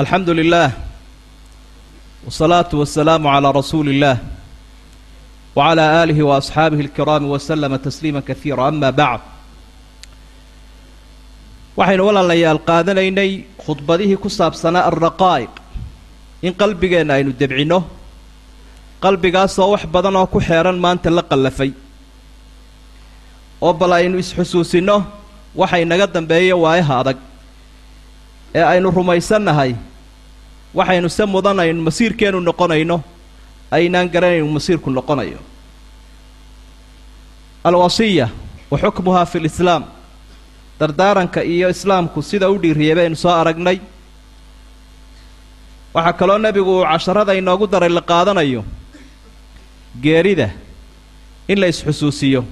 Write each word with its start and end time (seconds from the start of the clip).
alxamdu 0.00 0.32
lilah 0.34 0.72
wsalaatu 2.26 2.80
wasalaamu 2.80 3.28
calaa 3.28 3.52
rasuuli 3.52 3.90
illaah 3.96 4.18
wacalaa 5.56 6.00
aalihi 6.00 6.22
wa 6.28 6.36
asxaabihi 6.40 6.82
alkiraami 6.88 7.26
waslama 7.34 7.78
tasliima 7.78 8.22
kasiira 8.28 8.66
ama 8.68 8.92
bacd 8.92 9.20
waxaynu 11.76 12.02
walaalayaal 12.08 12.60
qaadanaynay 12.70 13.30
khudbadihii 13.64 14.16
ku 14.16 14.28
saabsanaa 14.38 14.88
alraqaa'iq 14.90 15.52
in 16.46 16.54
qalbigeenna 16.60 17.12
aynu 17.18 17.32
debcinno 17.40 17.78
qalbigaasoo 19.04 19.68
wax 19.74 19.84
badan 19.94 20.16
oo 20.16 20.26
ku 20.26 20.40
xeehan 20.40 20.78
maanta 20.84 21.10
la 21.10 21.22
qallafay. 21.30 21.70
Oo 23.60 23.72
bal 23.80 23.92
aynu 23.98 24.16
isxusuusinno 24.24 24.96
waxa 25.60 25.76
inaga 25.84 26.06
dambeeya 26.06 26.56
waayaha 26.56 26.94
adag 27.02 27.18
ee 28.54 28.62
aynu 28.72 28.90
rumaysannahay 28.90 29.72
waxaynu 30.78 31.08
se 31.16 31.24
mudanaynu 31.34 31.80
masiirkeennu 31.88 32.40
noqonayno 32.48 32.96
aynaan 33.76 34.08
garanaynu 34.14 34.48
masiirku 34.56 34.90
noqonayo. 34.90 35.38
Alwasiya 37.64 38.28
wa 38.70 38.78
xukmuhaa 38.78 39.26
fi 39.26 39.38
lislaam. 39.40 39.84
Dardaaranka 40.80 41.42
iyo 41.44 41.68
islaamku 41.70 42.22
sida 42.22 42.50
u 42.50 42.58
dhiiriyay 42.62 42.94
baynu 42.96 43.16
soo 43.16 43.30
aragnay. 43.30 43.78
Waxaa 45.94 46.12
kaloo 46.12 46.38
nebigu 46.38 46.72
uu 46.78 46.84
casharada 46.84 47.32
inoogu 47.34 47.66
daray 47.66 47.88
la 47.88 48.00
qaadanayo 48.00 48.64
geerida 50.02 50.48
in 51.48 51.60
la 51.60 51.66
isxusuusiyo 51.72 52.44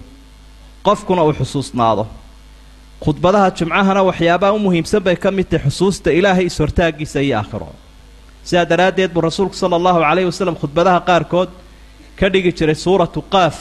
qofkuna 0.87 1.23
uu 1.25 1.33
xusuusnaado 1.33 2.07
khudbadaha 3.05 3.51
jumcahana 3.59 4.03
waxyaabaha 4.09 4.53
u 4.53 4.59
muhiimsan 4.59 5.03
bay 5.07 5.17
ka 5.17 5.31
mid 5.31 5.49
tahay 5.51 5.65
xusuusta 5.71 6.11
ilaahay 6.19 6.47
is-hortaaggiisa 6.51 7.21
iyo 7.27 7.37
aakhiro. 7.39 7.69
Sidaa 8.45 8.65
daraaddeed 8.73 9.11
buu 9.15 9.21
rasuulku 9.29 9.55
sala 9.57 9.77
allahu 9.81 10.01
calayhi 10.05 10.29
wasalam 10.33 10.57
khudbadaha 10.63 11.01
qaarkood 11.09 11.51
ka 12.19 12.27
dhigi 12.33 12.53
jiray 12.59 12.75
suuratu 12.85 13.21
qaaf 13.35 13.57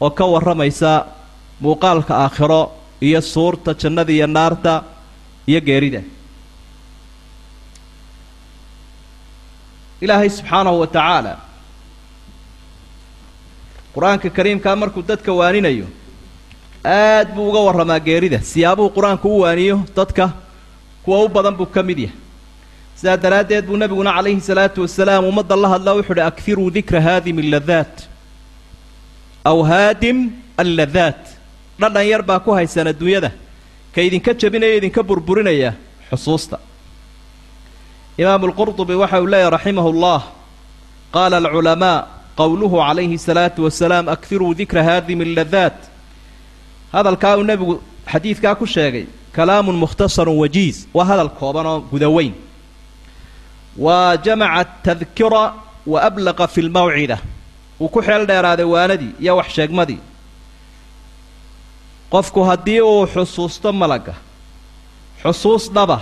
oo 0.00 0.10
ka 0.18 0.24
warramaysa 0.32 0.90
muuqaalka 1.60 2.14
aakhiro 2.24 2.62
iyo 3.00 3.20
suurta 3.20 3.74
jannada 3.80 4.12
iyo 4.12 4.26
naarta 4.26 4.74
iyo 5.50 5.60
geerida. 5.60 6.02
Ilaahay 10.00 10.30
subxaanahu 10.32 10.80
wa 10.80 10.86
tacaala 10.86 11.32
qur'aanka 13.94 14.28
kariimkaa 14.36 14.76
markuu 14.76 15.02
dadka 15.10 15.32
waaninayo 15.40 15.86
aad 16.84 17.34
buu 17.34 17.48
uga 17.50 17.60
warramaa 17.60 18.00
geerida. 18.00 18.38
Siyaabuhu 18.42 18.90
qur'aanku 18.96 19.28
u 19.28 19.40
waaniyo 19.40 19.84
dadka 19.96 20.32
kuwa 21.04 21.24
u 21.24 21.28
badan 21.28 21.54
buu 21.56 21.66
ka 21.66 21.82
mid 21.82 21.98
yahay. 21.98 22.16
Sidaa 22.96 23.16
daraaddeed 23.16 23.66
buu 23.66 23.76
nebiguna 23.76 24.12
calayhi 24.12 24.40
salaatu 24.40 24.82
wasalaam 24.82 25.24
ummadda 25.24 25.56
la 25.56 25.68
hadla 25.68 25.94
wuxu 25.94 26.12
uhi 26.12 26.20
akfiruu 26.20 26.70
dikra 26.70 27.00
haadimi 27.00 27.42
alladaat 27.42 28.08
aw 29.44 29.62
haadim 29.62 30.30
alladaat 30.56 31.20
dhadhan 31.80 32.06
yar 32.06 32.22
baa 32.22 32.40
ku 32.40 32.52
haysan 32.52 32.86
adduunyada. 32.86 33.32
Ka 33.94 34.00
idinka 34.02 34.34
jebinaya 34.34 34.76
idinka 34.76 35.02
burburinaya 35.02 35.74
xusuusta. 36.10 36.58
Imaamu 38.18 38.46
lqurdubi 38.52 38.94
waxa 38.94 39.20
uu 39.20 39.26
leeyahy 39.26 39.50
raximahu 39.50 39.92
llah 39.92 40.22
qaala 41.12 41.36
alculamaa 41.36 42.06
qowluhu 42.36 42.76
calayhi 42.80 43.18
salaatu 43.18 43.64
wasalaam 43.64 44.08
akfiruu 44.08 44.54
dikra 44.54 44.82
haadimi 44.82 45.24
alladaat 45.24 45.89
hadalkaa 46.92 47.36
uu 47.38 47.42
nebigu 47.50 47.74
xadiidkaa 48.12 48.54
ku 48.54 48.66
sheegay 48.66 49.06
kalaamun 49.32 49.76
mukhtasarun 49.82 50.38
wajiiz 50.42 50.76
waa 50.94 51.04
hadal 51.04 51.30
kooban 51.40 51.66
oo 51.66 51.80
gudaweyn. 51.90 52.34
Wa 53.76 54.16
jamaca 54.24 54.64
tadkira 54.84 55.54
wa 55.86 55.98
ablaqa 56.08 56.46
fi 56.48 56.62
lmawcida 56.62 57.18
wuu 57.80 57.88
ku 57.88 58.02
xeel 58.02 58.26
dheeraaday 58.26 58.64
waanadii 58.74 59.12
iyo 59.20 59.36
wax 59.36 59.48
sheegmadii. 59.56 60.00
Qofku 62.10 62.40
haddii 62.44 62.80
uu 62.80 63.06
xusuusto 63.06 63.72
malagga 63.72 64.14
xusuus 65.22 65.70
dhaba 65.72 66.00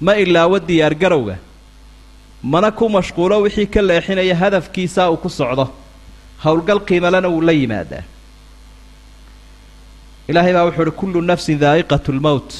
ma 0.00 0.12
ilaawo 0.16 0.58
diyaargarowga 0.68 1.36
mana 2.42 2.70
ku 2.70 2.88
mashquulo 2.88 3.40
wixii 3.42 3.66
ka 3.66 3.82
leexinaya 3.82 4.36
hadafkiisaa 4.36 5.10
uu 5.10 5.16
ku 5.16 5.28
socdo. 5.28 5.66
Howlgal 6.44 6.80
qiimalena 6.88 7.28
wuu 7.28 7.40
la 7.40 7.52
yimaadaa 7.52 8.04
ilaahay 10.28 10.52
baa 10.52 10.64
wuxuu 10.68 10.82
uhi 10.82 10.90
kullu 11.00 11.20
nafsin 11.22 11.58
daa'iqatu 11.58 12.12
lmowt 12.12 12.50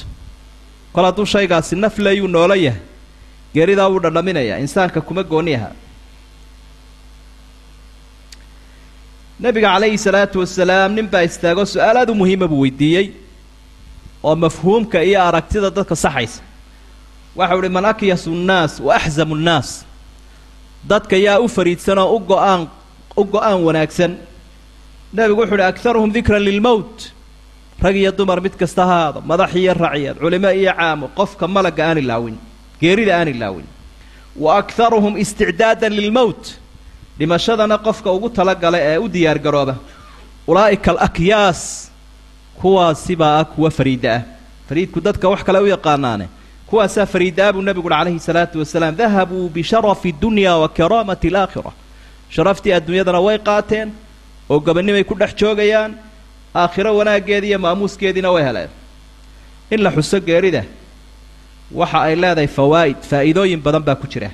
kol 0.93 1.05
hadduu 1.05 1.27
shaygaasi 1.27 1.75
naf 1.77 1.99
leeyuu 1.99 2.29
noola 2.29 2.57
yahay 2.57 2.81
geeridaa 3.55 3.89
wuu 3.93 4.01
dhadhaminayaa 4.05 4.59
insaanka 4.65 5.01
kuma 5.01 5.23
gooni 5.23 5.55
aha. 5.55 5.71
Nebiga 9.41 9.69
calayhi 9.75 9.99
salaatu 9.99 10.39
wasalaam 10.41 10.93
nin 10.97 11.07
baa 11.13 11.23
istaago 11.29 11.65
su'aal 11.73 11.97
aad 12.01 12.11
u 12.11 12.15
muhiima 12.15 12.47
buu 12.49 12.61
weydiiyey 12.65 13.07
oo 14.25 14.37
mafhuumka 14.37 15.03
iyo 15.05 15.21
aragtida 15.23 15.71
dadka 15.71 15.97
saxaysa. 15.97 16.41
Waxau 17.37 17.59
uhi 17.61 17.69
man 17.69 17.85
akyasu 17.85 18.31
nnaas 18.35 18.81
wa 18.81 18.95
axzamu 18.97 19.35
nnaas. 19.37 19.85
Dadka 20.91 21.17
yaa 21.17 21.39
u 21.41 21.49
fariidsan 21.49 21.99
oo 21.99 22.17
u 22.17 22.21
go'aan 22.31 22.63
u 23.17 23.25
go'aan 23.25 23.61
wanaagsan. 23.67 24.13
Nebigu 25.13 25.41
wuxu 25.43 25.55
uhi 25.55 25.63
akharuhum 25.69 26.11
dikran 26.13 26.43
lilmowt 26.43 27.13
rag 27.81 27.97
iyo 27.97 28.13
dumar 28.13 28.41
mid 28.41 28.57
kasta 28.57 28.87
ha 28.87 28.95
haado 28.95 29.21
madax 29.21 29.55
iyo 29.55 29.75
raciyad 29.75 30.17
culimo 30.19 30.51
iyo 30.51 30.73
caamo 30.73 31.09
qofka 31.15 31.49
malagga 31.49 31.91
aan 31.91 31.99
ilaawin 31.99 32.37
geerida 32.81 33.21
aan 33.21 33.29
ilaawin 33.29 33.67
wa 34.37 34.59
akharuhum 34.59 35.17
isticdaadan 35.17 35.93
lilmowt 35.93 36.57
dhimashadana 37.19 37.79
qofka 37.79 38.13
ugu 38.13 38.31
talagala 38.31 38.79
ee 38.81 38.99
u 38.99 39.09
diyaargarooba 39.09 39.77
ulaa'ika 40.47 40.91
alakyaas 40.93 41.91
kuwaasibaa 42.61 43.41
ah 43.41 43.45
kuwa 43.45 43.71
fariida 43.71 44.15
ah. 44.15 44.23
Fariidku 44.69 45.01
dadka 45.01 45.29
wax 45.29 45.45
kale 45.45 45.59
u 45.59 45.67
yaqaanaane 45.67 46.29
kuwaasaa 46.67 47.07
fariida-a 47.07 47.53
buu 47.53 47.63
nebigu 47.63 47.89
uhi 47.89 47.97
calayhi 47.97 48.21
salaatu 48.21 48.59
wasalaam 48.59 48.97
dahabuu 48.97 49.49
bisharafi 49.49 50.13
dunya 50.13 50.57
wa 50.57 50.69
karaamati 50.69 51.29
alaakhira 51.29 51.73
sharaftii 52.29 52.73
adduunyadana 52.73 53.21
way 53.21 53.39
qaateen 53.39 53.93
oo 54.51 54.61
gobonnimay 54.61 55.05
ku 55.05 55.15
dhex 55.15 55.37
joogayaan 55.37 55.95
aakhiro 56.63 56.91
wanaaggeedii 56.99 57.49
iyo 57.53 57.59
maamuuskeediina 57.59 58.31
way 58.35 58.45
heleen. 58.49 58.71
In 59.71 59.81
la 59.85 59.91
xuso 59.97 60.21
geerida 60.21 60.63
waxa 61.81 61.99
ay 62.07 62.15
leedahay 62.23 62.49
fawaa'id 62.59 62.99
faa'iidooyin 63.11 63.61
badan 63.67 63.83
baa 63.89 63.95
ku 64.03 64.07
jira. 64.13 64.31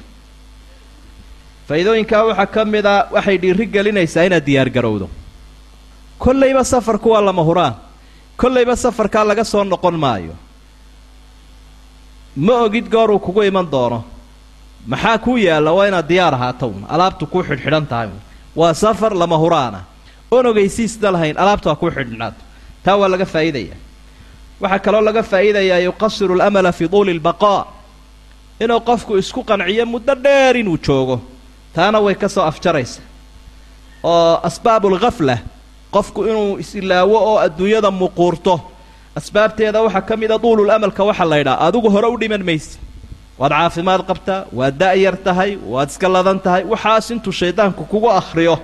Faa'iidooyinkaa 1.69 2.23
waxaa 2.29 2.47
ka 2.55 2.65
mid 2.65 2.87
a 2.87 2.97
waxay 3.15 3.37
dhiiri 3.43 3.67
gelinaysaa 3.75 4.25
inaad 4.29 4.45
diyaargarowdo 4.47 5.07
kollayba 6.19 6.65
safarku 6.65 7.09
waa 7.15 7.21
lama 7.29 7.43
huraan. 7.49 7.75
Kollayba 8.41 8.77
safarkaa 8.77 9.25
laga 9.29 9.45
soo 9.45 9.65
noqon 9.65 9.97
maayo. 10.05 10.35
Ma 12.37 12.55
ogid 12.65 12.87
gooruu 12.91 13.19
kugu 13.19 13.43
iman 13.43 13.67
doono. 13.71 14.05
Maxaa 14.87 15.19
kuu 15.19 15.37
yaalla 15.37 15.73
waa 15.73 15.87
inaad 15.89 16.09
diyaar 16.09 16.35
ahaatown 16.35 16.85
alaabtu 16.89 17.27
kuu 17.27 17.43
xidhxidhan 17.49 17.87
tahay 17.87 18.09
waa 18.57 18.75
safar 18.75 19.13
lama 19.15 19.37
huraana 19.43 19.81
oon 20.35 20.47
ogeysiisda 20.51 21.09
lahayn 21.15 21.37
alaabta 21.43 21.69
waa 21.71 21.81
kuu 21.81 21.91
xidhnaato 21.97 22.41
taa 22.85 22.97
waa 23.01 23.09
laga 23.13 23.27
faa'iidaya 23.35 23.75
waxaa 24.63 24.79
kaloo 24.85 25.03
laga 25.09 25.23
faa'iidayaa 25.33 25.79
yuqasiru 25.89 26.35
alamala 26.39 26.71
fii 26.79 26.89
tuuli 26.93 27.13
lbaqaa 27.21 27.61
inuu 28.65 28.81
qofku 28.89 29.13
isku 29.23 29.41
qanciyo 29.51 29.85
muddo 29.93 30.15
dheer 30.25 30.55
inuu 30.63 30.79
joogo. 30.87 31.17
Taana 31.75 31.99
way 32.05 32.15
ka 32.15 32.29
soo 32.35 32.45
afjaraysa 32.51 33.01
oo 34.13 34.35
asbaabulghafla 34.49 35.37
qofku 35.95 36.21
inuu 36.31 36.59
is-ilaawo 36.63 37.17
oo 37.31 37.37
adduunyada 37.47 37.91
muquurto 37.91 38.55
asbaabteeda 39.19 39.79
waxaa 39.87 40.01
ka 40.09 40.15
mida 40.17 40.37
duulul 40.43 40.71
amalka 40.77 41.03
waxaa 41.09 41.29
la 41.31 41.37
ydhaha 41.43 41.59
adigu 41.67 41.89
hore 41.95 42.09
u 42.15 42.17
dhiman 42.21 42.43
mayse 42.49 42.79
waad 43.39 43.53
caafimaad 43.53 44.03
qabtaa 44.11 44.41
waad 44.59 44.75
da-yar 44.83 45.17
tahay 45.27 45.51
waad 45.73 45.89
iska 45.93 46.09
ladan 46.15 46.39
tahay 46.45 46.63
waxaas 46.73 47.11
intuu 47.15 47.33
shaydaanku 47.41 47.83
kugu 47.93 48.09
akhriyo 48.21 48.57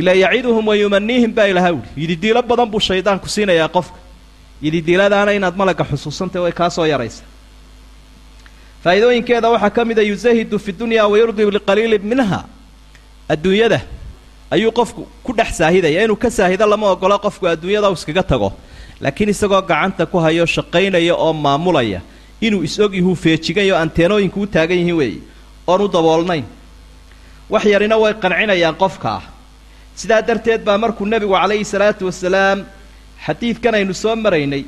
ilaa 0.00 0.16
yaciduhum 0.24 0.64
wa 0.70 0.74
yumaniihim 0.82 1.32
baa 1.36 1.46
ilaha 1.52 1.70
uhi 1.78 1.88
yididiilo 2.02 2.42
badan 2.50 2.68
buu 2.72 2.80
shaydaanku 2.88 3.26
siinayaa 3.34 3.68
qofka 3.76 3.98
yididiiladaana 4.64 5.32
inaad 5.38 5.56
malagga 5.60 5.84
xusuusantay 5.90 6.40
way 6.44 6.52
kaa 6.60 6.70
soo 6.76 6.86
yaraysa 6.92 7.22
faa'iidooyinkeeda 8.84 9.48
waxaa 9.54 9.70
ka 9.76 9.84
mida 9.84 10.02
yusahidu 10.02 10.58
fi 10.58 10.72
dunya 10.72 11.06
wayurdi 11.12 11.44
liqaliili 11.56 11.98
minha. 11.98 12.40
Adduunyada 13.28 13.80
ayuu 14.50 14.72
qofku 14.78 15.02
ku 15.24 15.32
dhex 15.38 15.50
saahidaya 15.60 16.04
inuu 16.04 16.16
ka 16.16 16.30
saahido 16.30 16.66
lama 16.66 16.86
ogolo 16.90 17.18
qofku 17.18 17.46
adduunyada 17.46 17.90
u 17.90 17.94
iskaga 17.94 18.22
tago. 18.22 18.52
Laakiin 19.00 19.30
isagoo 19.30 19.62
gacanta 19.62 20.06
ku 20.06 20.18
hayo 20.18 20.46
shaqaynaya 20.46 21.14
oo 21.14 21.32
maamulaya 21.32 22.00
inuu 22.40 22.62
is-og 22.64 22.94
yahuu 22.94 23.14
feejigayo 23.14 23.76
anteenooyinku 23.76 24.40
u 24.40 24.46
taagan 24.46 24.78
yihiin 24.78 24.96
weeye 24.96 25.20
oon 25.66 25.80
u 25.82 25.88
daboolnayn. 25.88 26.44
Wax 27.50 27.64
yarina 27.64 27.96
way 27.98 28.14
qancinayaan 28.14 28.74
qofkaa 28.82 29.20
sidaa 30.00 30.22
darteed 30.28 30.62
baa 30.68 30.78
markuu 30.84 31.06
nebigu 31.12 31.34
calayhi 31.42 31.64
salaatu 31.74 32.02
wasalaam 32.08 32.58
xadiidkan 33.26 33.74
aynu 33.78 33.94
soo 34.02 34.14
maraynay 34.24 34.64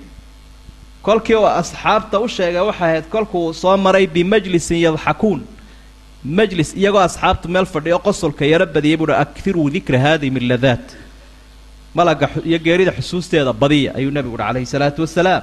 kolkii 1.07 1.37
uu 1.41 1.47
asxaabta 1.61 2.17
u 2.25 2.29
sheegay 2.37 2.65
waxay 2.71 2.89
ahayd 2.91 3.07
kolkuu 3.15 3.47
soo 3.63 3.77
maray 3.77 4.07
bimajlisin 4.15 4.79
yadxakuun. 4.87 5.41
Majlis 6.39 6.71
iyagoo 6.81 7.03
asxaabtu 7.09 7.47
meel 7.55 7.67
fadhiyo 7.75 7.99
qosolka 8.07 8.45
yaro 8.53 8.67
badiyay 8.75 8.97
buuhi 9.01 9.15
akiruu 9.25 9.71
dikra 9.75 9.99
haadihi 10.05 10.31
min 10.37 10.45
ladaat 10.51 10.87
malaga 11.95 12.27
iyo 12.49 12.59
geerida 12.67 12.93
xusuusteeda 12.99 13.53
badiya 13.63 13.91
ayuu 13.99 14.11
nebigu 14.17 14.35
uhi 14.37 14.43
calayhi 14.45 14.67
salaatu 14.75 15.01
wasalaam. 15.05 15.43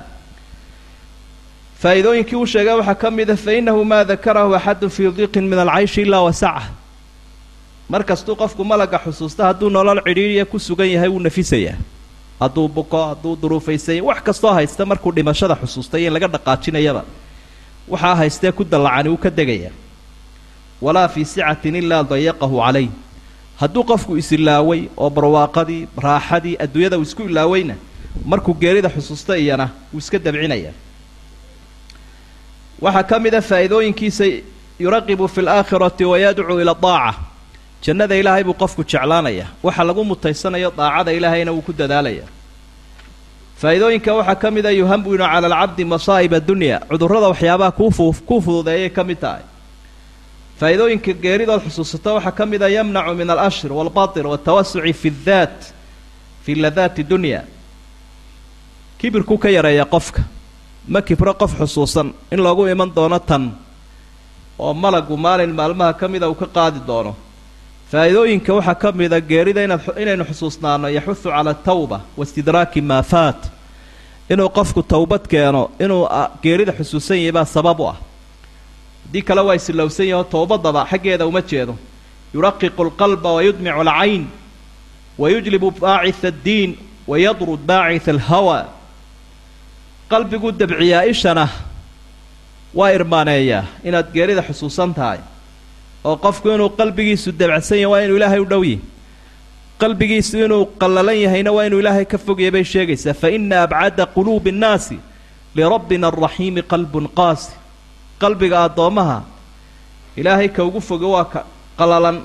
Faa'iidooyinkii 1.82 2.36
uu 2.42 2.46
sheegay 2.54 2.76
waxaa 2.80 2.96
ka 3.02 3.12
mid 3.12 3.30
a 3.30 3.36
fa 3.38 3.52
innahu 3.60 3.84
maa 3.92 4.04
dakarahu 4.12 4.56
axadun 4.60 4.90
fii 4.96 5.12
diqin 5.20 5.46
min 5.52 5.60
alcayshi 5.66 6.02
ilaa 6.08 6.24
wasaca 6.28 6.64
mar 7.90 8.04
kastuu 8.10 8.36
qofku 8.42 8.64
malaga 8.72 8.98
xusuusta 9.06 9.42
hadduu 9.50 9.70
nolol 9.70 10.00
cidhiiriya 10.08 10.46
ku 10.46 10.58
sugan 10.60 10.90
yahay 10.96 11.10
wuu 11.10 11.20
nafisayaa 11.28 11.78
hadduu 12.42 12.68
buko 12.68 13.00
hadduu 13.10 13.36
duruufaysanya 13.42 14.04
wax 14.10 14.20
kastoo 14.28 14.54
haysta 14.58 14.86
markuu 14.86 15.12
dhimashada 15.16 15.56
xusuustay 15.62 16.06
in 16.08 16.14
laga 16.14 16.28
dhaqaajinayaba. 16.28 17.04
Waxaa 17.92 18.16
haystee 18.16 18.52
ku 18.52 18.64
dallacani 18.64 19.10
wuu 19.10 19.18
ka 19.18 19.30
degayaa 19.30 19.72
walaa 20.82 21.08
fii 21.14 21.26
sicatin 21.26 21.76
ilaa 21.76 22.04
dayaqahu 22.04 22.58
calayh 22.66 22.90
hadduu 23.62 23.84
qofku 23.92 24.12
isilaaway 24.22 24.82
oo 24.98 25.10
barwaaqadii 25.10 25.88
raaxadii 26.06 26.56
adduunyada 26.64 26.98
uu 26.98 27.02
isku 27.10 27.24
ilaawayna 27.24 27.76
markuu 28.26 28.54
geerida 28.62 28.90
xusuusta 28.96 29.34
iyana 29.38 29.66
wuu 29.94 30.00
iska 30.04 30.18
dabcinayaa 30.20 30.74
waxaa 32.82 33.04
ka 33.10 33.20
mid 33.20 33.34
a 33.36 33.42
faa'iidooyinkiisa 33.42 34.26
yuraqibu 34.80 35.28
fi 35.28 35.42
laakhirati 35.42 36.06
wayadcuu 36.12 36.60
ila 36.64 36.76
daaca 36.86 37.14
jannada 37.84 38.16
ilaahay 38.16 38.44
buu 38.44 38.54
qofku 38.54 38.84
jeclaanaya. 38.84 39.46
Waxa 39.64 39.84
lagu 39.84 40.04
mutaysanayo 40.04 40.72
daacada 40.78 41.12
ilaahayna 41.14 41.52
wuu 41.52 41.62
ku 41.62 41.74
dadaalaya. 41.74 42.26
Faa'iidooyinka 43.62 44.12
waxaa 44.20 44.36
ka 44.36 44.52
mid 44.52 44.66
a 44.66 44.72
yuhambinu 44.72 45.18
cala 45.24 45.48
alcabdi 45.48 45.84
masaa'ib 45.86 46.34
addunya 46.34 46.80
cudurrada 46.90 47.28
waxyaabaha 47.32 47.72
kuu 47.72 47.92
kuu 48.28 48.42
fududeeyay 48.42 48.90
ka 48.90 49.04
mid 49.04 49.20
tahay. 49.20 49.44
Faa'iidooyinka 50.60 51.12
geeridood 51.24 51.62
xusuusato 51.68 52.10
waxaa 52.16 52.32
ka 52.32 52.46
mid 52.46 52.62
a 52.64 52.70
yamnacu 52.70 53.16
min 53.16 53.30
alashri 53.30 53.70
waalbatir 53.72 54.24
waltawasuci 54.28 54.94
fi 54.94 55.10
daat 55.12 55.74
fi 56.44 56.56
ladaati 56.56 57.04
dunya. 57.04 57.44
Kibirkuu 59.00 59.38
ka 59.38 59.50
yareeya 59.50 59.86
qofka. 59.86 60.22
Ma 60.88 61.02
kibro 61.02 61.34
qof 61.34 61.52
xusuusan 61.60 62.14
in 62.32 62.40
loogu 62.40 62.68
iman 62.68 62.90
doono 62.96 63.20
tan. 63.20 63.52
Oo 64.60 64.74
malagu 64.74 65.16
maalin 65.18 65.52
maalmaha 65.54 65.94
ka 65.94 66.08
mida 66.08 66.28
uu 66.30 66.36
ka 66.36 66.46
qaadi 66.48 66.80
doono 66.88 67.16
faa'iidooyinka 67.92 68.54
waxaa 68.54 68.76
ka 68.76 68.92
mida 68.92 69.20
geerida 69.22 69.64
inaad 69.64 69.82
inaynu 69.98 70.24
xusuusnaano 70.30 70.88
yaxudu 70.98 71.30
cala 71.34 71.52
atawba 71.52 72.02
waistidraaki 72.18 72.82
maa 72.82 73.04
faat. 73.04 73.42
Inuu 74.30 74.50
qofku 74.50 74.84
towbad 74.84 75.28
keeno 75.28 75.72
inuu 75.80 76.06
geerida 76.44 76.72
xusuusan 76.80 77.18
yahay 77.18 77.32
baa 77.32 77.46
sabab 77.46 77.80
u 77.80 77.88
ah. 77.88 77.98
Haddii 79.06 79.24
kale 79.28 79.42
waa 79.42 79.56
isilowsan 79.56 80.08
yaho 80.08 80.24
towbadaba 80.24 80.86
xaggeeda 80.92 81.26
uma 81.26 81.42
jeedo. 81.42 81.76
Yuraqiqu 82.34 82.82
alqalba 82.88 83.30
wayudmicu 83.38 83.80
alcayn 83.82 84.28
wayujlibu 85.18 85.72
baacitha 85.72 86.28
addiin 86.28 86.78
wayadrud 87.08 87.60
baacitha 87.66 88.12
alhawa. 88.12 88.66
Qalbiguu 90.10 90.52
dabciyaa 90.52 91.04
ishana 91.10 91.50
waa 92.74 92.92
irmaaneeyaa 92.94 93.66
inaad 93.84 94.14
geerida 94.14 94.46
xusuusan 94.46 94.94
tahay 94.94 95.20
oo 96.06 96.16
qofku 96.16 96.50
inuu 96.56 96.70
qalbigiisu 96.80 97.32
dabacsan 97.32 97.78
yahay 97.78 97.92
waa 97.92 98.02
inuu 98.06 98.18
ilaahay 98.18 98.40
u 98.40 98.46
dhow 98.46 98.64
yahy 98.64 98.80
qalbigiisu 99.82 100.38
inuu 100.46 100.66
qallalan 100.82 101.18
yahayna 101.26 101.52
waa 101.52 101.66
inuu 101.68 101.80
ilaahay 101.80 102.06
ka 102.06 102.18
fogyahay 102.18 102.52
bay 102.52 102.64
sheegaysaa. 102.64 103.14
fa 103.14 103.30
ina 103.30 103.64
abcada 103.64 104.06
quluubi 104.06 104.50
annaasi 104.56 105.00
lirabbina 105.56 106.08
alraxiimi 106.12 106.62
qalbun 106.64 107.08
qaasi. 107.20 107.52
qalbiga 108.20 108.64
addoommaha 108.68 109.24
ilaahay 110.18 110.50
ka 110.50 110.64
ugu 110.64 110.82
fogo 110.82 111.12
waa 111.16 111.26
ka 111.26 111.46
qallalan. 111.78 112.22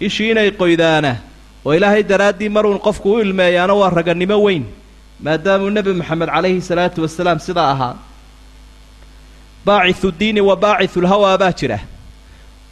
ishii 0.00 0.30
inay 0.30 0.50
qoydaana 0.50 1.16
oo 1.64 1.74
ilaahay 1.74 2.02
daraaddii 2.02 2.48
maruun 2.48 2.78
qofku 2.78 3.12
u 3.14 3.20
ilmeeyaana 3.20 3.74
waa 3.74 3.90
raganimo 3.90 4.36
weyn 4.42 4.64
maadaamuu 5.20 5.70
nebi 5.70 5.92
moxamed 5.92 6.28
calayhi 6.28 6.60
salaatu 6.60 7.02
wasalaam 7.04 7.38
sidaa 7.38 7.70
ahaa. 7.72 7.94
baacihu 9.64 10.10
diini 10.10 10.40
wa 10.40 10.56
baacihu 10.56 11.00
lhawaa 11.00 11.38
baa 11.38 11.52
jira 11.52 11.78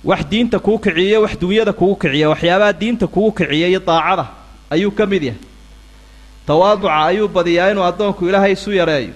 wax 0.05 0.21
diinta 0.31 0.59
kuu 0.59 0.79
kiciya 0.79 1.21
wax 1.21 1.33
dunyada 1.41 1.73
kugu 1.73 1.97
kiciya 1.97 2.29
waxyaabaha 2.33 2.73
diinta 2.81 3.07
kugu 3.07 3.33
kiciya 3.33 3.69
iyo 3.69 3.81
daacada 3.81 4.27
ayuu 4.71 4.91
ka 4.91 5.07
mid 5.07 5.23
yahay. 5.23 5.41
Tawaaduca 6.47 7.05
ayuu 7.07 7.29
badiyaa 7.29 7.71
inuu 7.71 7.85
addoonku 7.85 8.29
ilaahay 8.29 8.53
isu 8.53 8.73
yareeyo. 8.73 9.13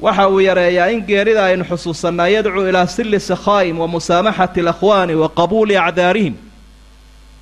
Waxa 0.00 0.28
uu 0.28 0.40
yareeyaa 0.40 0.90
in 0.90 1.00
geerida 1.06 1.44
aynu 1.44 1.64
xusuusannaa 1.64 2.28
yadcuu 2.28 2.68
ilaa 2.68 2.86
silli 2.86 3.20
sakhaa'im 3.20 3.78
wa 3.78 3.88
musaamaxati 3.88 4.60
alakhwaani 4.60 5.14
wa 5.14 5.28
qabuuli 5.28 5.76
acdaarihim. 5.76 6.34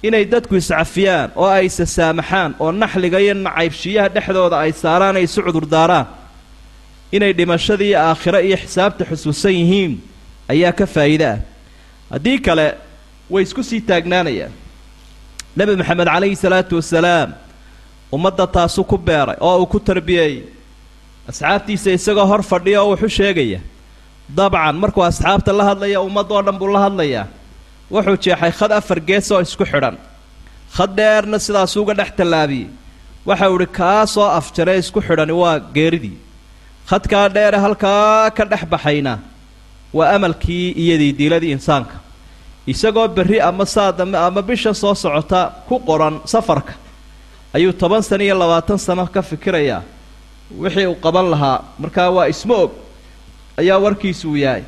Inay 0.03 0.25
dadku 0.25 0.57
iscafiyaan 0.57 1.31
oo 1.37 1.47
ay 1.49 1.67
isa 1.67 1.87
saamaxaan 1.87 2.55
oo 2.61 2.73
naxliga 2.73 3.19
iyo 3.21 3.35
nacaybshiyaha 3.35 4.09
dhexdooda 4.09 4.57
ay 4.65 4.73
saaraan 4.73 5.17
ay 5.17 5.25
isu 5.29 5.43
cudurdaaraan 5.47 6.07
inay 7.13 7.33
dhimashada 7.33 7.85
iyo 7.85 7.99
aakhiro 8.01 8.41
iyo 8.41 8.57
xisaabta 8.57 9.05
xusuusan 9.11 9.53
yihiin 9.53 9.93
ayaa 10.49 10.73
ka 10.73 10.87
faa'iide 10.87 11.27
ah 11.27 11.39
haddii 12.13 12.39
kale 12.47 12.67
way 13.33 13.43
isku 13.47 13.63
sii 13.69 13.81
taagnaanayaan. 13.89 14.53
Nebi 15.57 15.73
maxamed 15.81 16.09
calayhi 16.15 16.37
salaatu 16.45 16.75
wasalaam 16.81 17.31
ummadda 18.17 18.47
taasu 18.57 18.85
ku 18.91 18.97
beeray 19.07 19.37
oo 19.41 19.57
uu 19.63 19.67
ku 19.73 19.79
tarbiyeeyey 19.89 20.43
asxaabtiisa 21.31 21.91
isagoo 21.99 22.27
hor 22.31 22.43
fadhiya 22.51 22.79
oo 22.83 22.89
wuxu 22.93 23.09
sheegaya 23.19 23.61
dabcan 24.37 24.77
markuu 24.83 25.05
asxaabta 25.11 25.53
la 25.59 25.65
hadlaya 25.71 25.99
ummadoo 26.09 26.43
dhan 26.47 26.57
buu 26.61 26.71
la 26.75 26.81
hadlayaa 26.87 27.27
wuxuu 27.95 28.17
jeexay 28.25 28.53
khad 28.59 28.73
afar 28.79 28.99
gees 29.09 29.31
oo 29.35 29.41
isku 29.47 29.65
xidhan. 29.73 29.97
Khad 30.77 30.91
dheerna 30.99 31.39
sidaasuu 31.47 31.83
uga 31.85 31.95
dhex 32.01 32.11
tallaabiyey. 32.19 32.69
Waxau 33.29 33.53
idhi 33.57 33.67
kaa 33.79 34.07
soo 34.15 34.29
afjaree 34.39 34.79
isku 34.83 35.01
xidhani 35.07 35.35
waa 35.43 35.59
geeridii. 35.77 36.17
Khadkaa 36.91 37.27
dheere 37.37 37.59
halkaa 37.65 38.31
ka 38.37 38.45
dhex 38.51 38.63
baxayna 38.73 39.13
waa 39.93 40.11
amalkii 40.17 40.73
iyo 40.73 40.99
diidiiladii 40.99 41.53
insaanka. 41.53 41.97
Isagoo 42.67 43.09
berri 43.09 43.41
ama 43.41 43.67
saadame 43.67 44.19
ama 44.19 44.43
bisha 44.43 44.75
soo 44.75 44.95
socota 44.95 45.51
ku 45.69 45.79
qoran 45.81 46.21
safarka 46.25 46.75
ayuu 47.55 47.73
toban 47.73 48.03
sano 48.03 48.25
iyo 48.25 48.35
labaatan 48.39 48.79
sano 48.79 49.07
ka 49.07 49.23
fikirayaa. 49.23 49.83
Wixii 50.61 50.87
uu 50.87 50.95
qaban 51.05 51.31
lahaa 51.31 51.65
markaa 51.79 52.11
waa 52.11 52.29
isma 52.29 52.55
og 52.55 52.71
ayaa 53.59 53.79
warkiisuu 53.79 54.37
yahay. 54.37 54.63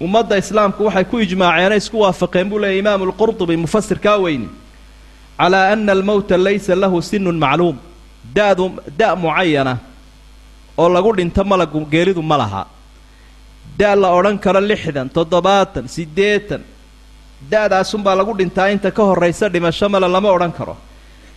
Ummadda 0.00 0.36
islaamku 0.38 0.84
waxay 0.84 1.04
ku 1.04 1.18
ijmaaceene 1.20 1.76
isku 1.76 2.00
waafaqeen 2.00 2.48
buu 2.50 2.58
leeyay 2.58 2.78
imaamu 2.78 3.06
lqurdubi 3.10 3.56
mufasirkaa 3.56 4.16
weyni. 4.18 4.48
Calaa 5.38 5.72
ana 5.72 5.92
almowta 5.92 6.36
laysa 6.36 6.74
lahu 6.74 7.02
sinun 7.02 7.38
macluum. 7.38 7.76
Da'du 8.34 8.72
da' 8.98 9.14
mucayana 9.16 9.78
oo 10.78 10.88
lagu 10.88 11.12
dhinto 11.16 11.44
malagu 11.44 11.86
geeridu 11.90 12.22
ma 12.22 12.36
laha 12.36 12.66
da' 13.78 13.94
la 13.96 14.08
odhan 14.18 14.38
karo 14.38 14.60
lixdan 14.60 15.08
toddobaatan 15.16 15.88
siddeetan. 15.88 16.62
Da'daasunbaa 17.50 18.14
lagu 18.16 18.32
dhintaa 18.38 18.68
inta 18.74 18.90
ka 18.90 19.02
horraysa 19.04 19.48
dhimasho 19.52 19.88
male 19.88 20.08
lama 20.08 20.28
odhan 20.36 20.52
karo. 20.52 20.76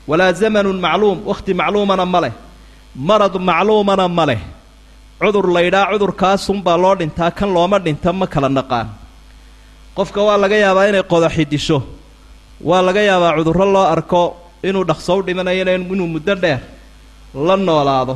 Walaa 0.08 0.34
zamanun 0.34 0.80
macluum 0.80 1.20
wakhti 1.30 1.54
macluumana 1.54 2.06
ma 2.06 2.20
leh. 2.22 2.34
Marad 2.96 3.36
macluumana 3.50 4.08
ma 4.08 4.26
leh. 4.30 4.42
Cudur 5.20 5.48
laydhaa 5.56 5.90
cudurkaasunbaa 5.92 6.78
loo 6.84 6.96
dhintaa 6.96 7.32
kan 7.38 7.50
looma 7.56 7.80
dhinta 7.80 8.14
ma 8.14 8.28
kala 8.28 8.50
naqaan. 8.50 8.88
Qofka 9.98 10.22
waa 10.28 10.38
laga 10.38 10.56
yaabaa 10.56 10.90
inay 10.90 11.04
qodaxi 11.04 11.46
disho 11.46 11.82
waa 12.62 12.82
laga 12.82 13.02
yaabaa 13.02 13.36
cudurro 13.38 13.66
loo 13.66 13.86
arko 13.96 14.22
inuu 14.64 14.86
dhaqso 14.90 15.18
u 15.18 15.22
dhimanayana 15.26 15.72
inuu 15.74 16.08
muddo 16.08 16.36
dheer 16.36 16.62
la 17.34 17.56
noolaado 17.58 18.16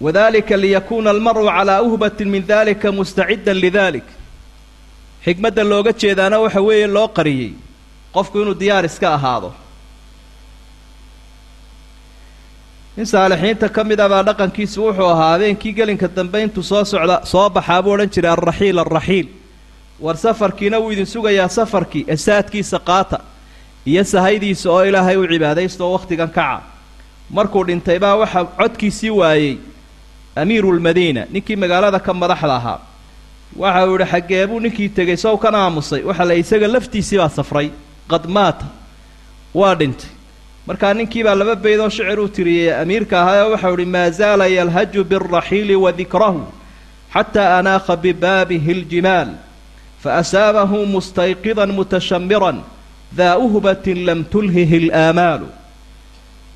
wadalika 0.00 0.56
liyakuuna 0.62 1.10
almaru 1.10 1.44
calaa 1.46 1.82
uhbatin 1.82 2.28
min 2.34 2.42
dalika 2.48 2.92
mustaciddan 2.92 3.56
lidalik 3.64 4.04
xigmadda 5.24 5.62
looga 5.70 5.92
jeedaana 6.00 6.36
waxa 6.44 6.60
weeye 6.66 6.86
loo 6.96 7.08
qariyey 7.16 7.50
qofku 8.14 8.36
inuu 8.42 8.54
diyaar 8.60 8.84
iska 8.90 9.08
ahaado 9.16 9.50
nin 12.96 13.06
saalixiinta 13.06 13.68
ka 13.68 13.84
mid 13.84 14.00
a 14.00 14.08
baa 14.12 14.22
dhaqankiisu 14.28 14.78
wuxuu 14.86 15.06
ahaa 15.14 15.30
habeenkii 15.32 15.72
gelinka 15.78 16.08
dambe 16.16 16.38
intuu 16.42 16.62
soo 16.62 16.84
socda 16.84 17.16
soo 17.32 17.48
baxaa 17.50 17.82
buu 17.82 17.92
odhan 17.96 18.10
jiray 18.14 18.32
alraxiil 18.32 18.78
alraxiil 18.84 19.26
war 20.00 20.16
safarkiina 20.16 20.78
wuu 20.82 20.90
idin 20.94 21.06
sugayaa 21.06 21.48
safarkii 21.48 22.04
esaadkiisa 22.14 22.78
qaata 22.88 23.18
iyo 23.86 24.04
sahaydiisa 24.04 24.70
oo 24.70 24.82
ilaahay 24.88 25.16
u 25.16 25.26
cibaadaysta 25.32 25.84
oo 25.84 25.92
wakhtigan 25.92 26.30
kaca 26.30 26.62
markuu 27.30 27.64
dhintay 27.66 27.98
baa 27.98 28.16
waxaa 28.22 28.44
codkiisii 28.58 29.10
waayey 29.20 29.54
amiirulmadiina 30.37 31.25
ninkii 31.33 31.55
magaalada 31.55 31.99
ka 31.99 32.13
madaxda 32.13 32.55
ahaa 32.55 32.79
waxa 33.55 33.85
uu 33.87 33.93
yidhi 33.97 34.11
xaggee 34.11 34.47
buu 34.47 34.59
ninkii 34.59 34.89
tegey 34.89 35.17
sow 35.17 35.37
kana 35.37 35.57
aamusay 35.65 36.01
waxa 36.09 36.25
la 36.25 36.33
isaga 36.33 36.67
laftiisii 36.67 37.17
baa 37.17 37.29
safray 37.29 37.69
qad 38.11 38.25
maata 38.27 38.65
waa 39.53 39.75
dhintay 39.75 40.09
markaa 40.67 40.93
ninkiibaa 40.93 41.35
laba 41.35 41.55
bayd 41.55 41.79
oo 41.79 41.89
shicir 41.89 42.19
uu 42.19 42.27
tiriyey 42.27 42.73
amiirka 42.81 43.21
ahaa 43.21 43.45
oo 43.45 43.51
waxau 43.53 43.75
ihi 43.77 43.85
maa 43.95 44.09
zaala 44.09 44.47
yalhaju 44.47 45.03
biاlraxiili 45.03 45.75
wadikrahu 45.75 46.41
xataa 47.13 47.57
anaakha 47.59 47.95
bibaabihi 48.03 48.71
اljimaal 48.77 49.29
faasaabahu 50.03 50.85
mustayqidan 50.95 51.71
mutashamiran 51.79 52.57
daa 53.17 53.37
uhbatin 53.37 54.05
lam 54.05 54.23
tulhihi 54.33 54.77
اlaamaalu 54.83 55.47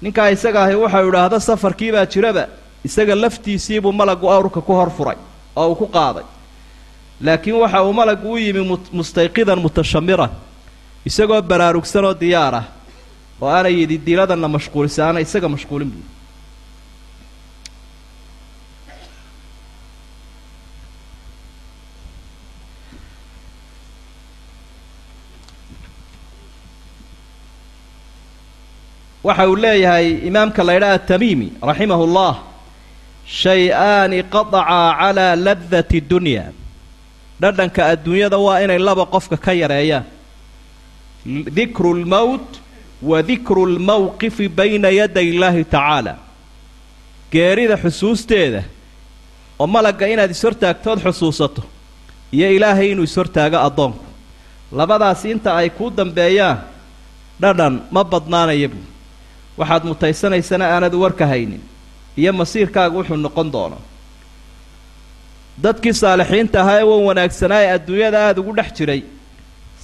ninkaa 0.01 0.29
isaga 0.35 0.63
ahi 0.65 0.75
waxau 0.83 1.07
idhaahda 1.09 1.39
safarkiibaa 1.49 2.05
jiraba 2.13 2.47
isaga 2.84 3.14
laftiisiibuu 3.22 3.92
malagu 3.92 4.26
awrka 4.36 4.60
ku 4.66 4.72
hor 4.78 4.90
furay 4.96 5.18
oo 5.56 5.68
uu 5.70 5.74
ku 5.80 5.86
qaaday. 5.96 6.24
Laakiin 7.20 7.56
waxa 7.62 7.82
uu 7.86 7.92
malagu 7.92 8.32
u 8.32 8.38
yimi 8.38 8.62
mustayqidan 8.98 9.58
mutashamiran 9.64 10.30
isagoo 11.08 11.42
baraarugsan 11.50 12.04
oo 12.08 12.14
diyaar 12.22 12.54
ah 12.60 12.64
oo 13.40 13.48
aanay 13.56 13.74
yidhi 13.80 13.96
diiladanna 14.06 14.48
mashquulisa 14.56 15.00
aana 15.06 15.20
isaga 15.26 15.48
mashquulin 15.54 15.90
buui 15.94 16.06
waxa 29.26 29.44
uu 29.50 29.56
leeyahay 29.64 30.06
imaamka 30.28 30.62
la 30.66 30.72
ydhaha 30.78 30.94
atamiimi 31.00 31.48
raximahu 31.68 32.06
llah 32.16 32.34
shay-aani 33.26 34.22
qadacaa 34.34 34.96
calaa 35.00 35.36
ladati 35.36 36.00
dunya 36.00 36.44
dhadhanka 37.40 37.86
adduunyada 37.92 38.38
waa 38.38 38.60
inay 38.64 38.78
laba 38.78 39.06
qofka 39.06 39.36
ka 39.36 39.52
yareeyaan 39.52 40.04
dikru 41.26 41.94
lmowt 42.02 42.48
wa 43.02 43.22
dikru 43.22 43.66
lmowqifi 43.66 44.48
bayna 44.48 44.88
yaday 44.90 45.28
illaahi 45.32 45.64
tacaala 45.64 46.14
geerida 47.32 47.76
xusuusteeda 47.76 48.62
oo 49.58 49.66
malagga 49.66 50.06
inaad 50.08 50.30
ishortaagtood 50.30 50.98
xusuusato 51.06 51.62
iyo 52.32 52.50
ilaahay 52.56 52.90
inuu 52.92 53.04
ishortaago 53.10 53.58
addoonku 53.68 54.04
labadaasi 54.72 55.30
inta 55.30 55.50
ay 55.56 55.70
kuu 55.70 55.90
dambeeyaan 55.90 56.58
dhadhan 57.42 57.74
ma 57.90 58.02
badnaanaya 58.04 58.68
buu 58.68 58.84
waxaad 59.58 59.84
mutaysanaysana 59.90 60.64
aanad 60.74 60.94
warka 60.94 61.26
haynin 61.26 61.62
iyo 62.20 62.32
masiirkaaga 62.32 62.96
wuxuu 62.98 63.16
noqon 63.16 63.48
doono. 63.52 63.78
Dadkii 65.62 65.94
saalixiinta 66.02 66.60
ahaa 66.60 66.78
ee 66.80 66.82
wan 66.90 67.02
wanaagsanaa 67.08 67.60
ee 67.64 67.72
adduunyada 67.76 68.18
aada 68.26 68.40
ugu 68.40 68.52
dhex 68.58 68.70
jiray 68.78 69.00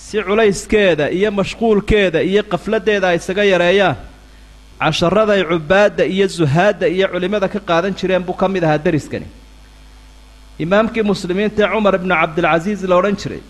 si 0.04 0.16
culayskeeda 0.28 1.06
iyo 1.18 1.30
mashquulkeeda 1.38 2.20
iyo 2.30 2.42
qafladdeeda 2.52 3.06
ay 3.08 3.16
isaga 3.20 3.44
yareeyaan 3.52 3.96
casharaday 4.80 5.42
cubaadda 5.50 6.04
iyo 6.14 6.26
suhaadda 6.28 6.86
iyo 6.88 7.06
culimmada 7.12 7.48
ka 7.48 7.60
qaadan 7.68 7.94
jireen 7.98 8.22
buu 8.26 8.32
ka 8.40 8.48
mid 8.48 8.64
ahaa 8.64 8.78
deriskani. 8.86 9.26
Imaamkii 10.64 11.02
muslimiinta 11.10 11.62
ee 11.64 11.70
cumar 11.74 11.94
ibnu 12.00 12.14
cabdilcasiis 12.20 12.82
la 12.90 12.96
odhan 13.00 13.16
jiray 13.22 13.42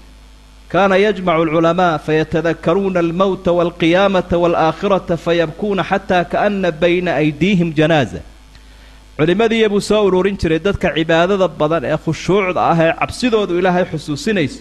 kaana 0.73 0.97
yajmacu 1.05 1.43
alculamaa 1.43 1.99
fayatadakaruuna 2.07 3.01
almowta 3.01 3.51
waalqiyaamata 3.59 4.37
waalaakhirata 4.43 5.15
fayabkuuna 5.17 5.83
xataa 5.91 6.25
kaana 6.33 6.71
bayna 6.83 7.11
aydiihim 7.23 7.71
janaaza 7.79 8.21
culimmadiiya 9.19 9.69
buu 9.71 9.81
soo 9.81 10.03
ururin 10.09 10.37
jiray 10.43 10.61
dadka 10.67 10.89
cibaadada 10.97 11.49
badan 11.61 11.85
ee 11.93 11.97
khushuucda 12.05 12.61
ah 12.73 12.79
ee 12.87 12.93
cabsidoodu 13.01 13.53
ilaahay 13.61 13.85
xusuusinayso. 13.93 14.61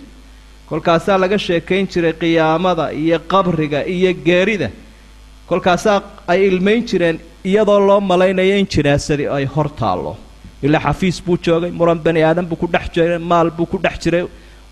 Kolkaasaa 0.69 1.17
laga 1.23 1.37
sheekayn 1.47 1.85
jiray 1.93 2.13
qiyaamada 2.21 2.85
iyo 3.03 3.17
qabriga 3.31 3.79
iyo 3.95 4.11
geerida. 4.27 4.69
Kolkaasaa 5.49 5.97
ay 6.31 6.39
ilmayn 6.49 6.81
jireen 6.89 7.17
iyadoo 7.49 7.79
loo 7.89 7.99
malaynayo 8.11 8.55
in 8.61 8.67
jinaasadii 8.73 9.29
ay 9.37 9.45
hor 9.55 9.67
taallo. 9.79 10.13
Ilaa 10.65 10.81
xafiis 10.85 11.17
buu 11.25 11.37
joogay 11.45 11.71
muran 11.79 11.99
bani 12.05 12.21
aadan 12.23 12.45
buu 12.49 12.55
ku 12.61 12.67
dhex 12.73 12.85
jiray 12.95 13.19
maal 13.31 13.49
buu 13.57 13.65
ku 13.71 13.77
dhex 13.85 13.95
jiray. 14.03 14.23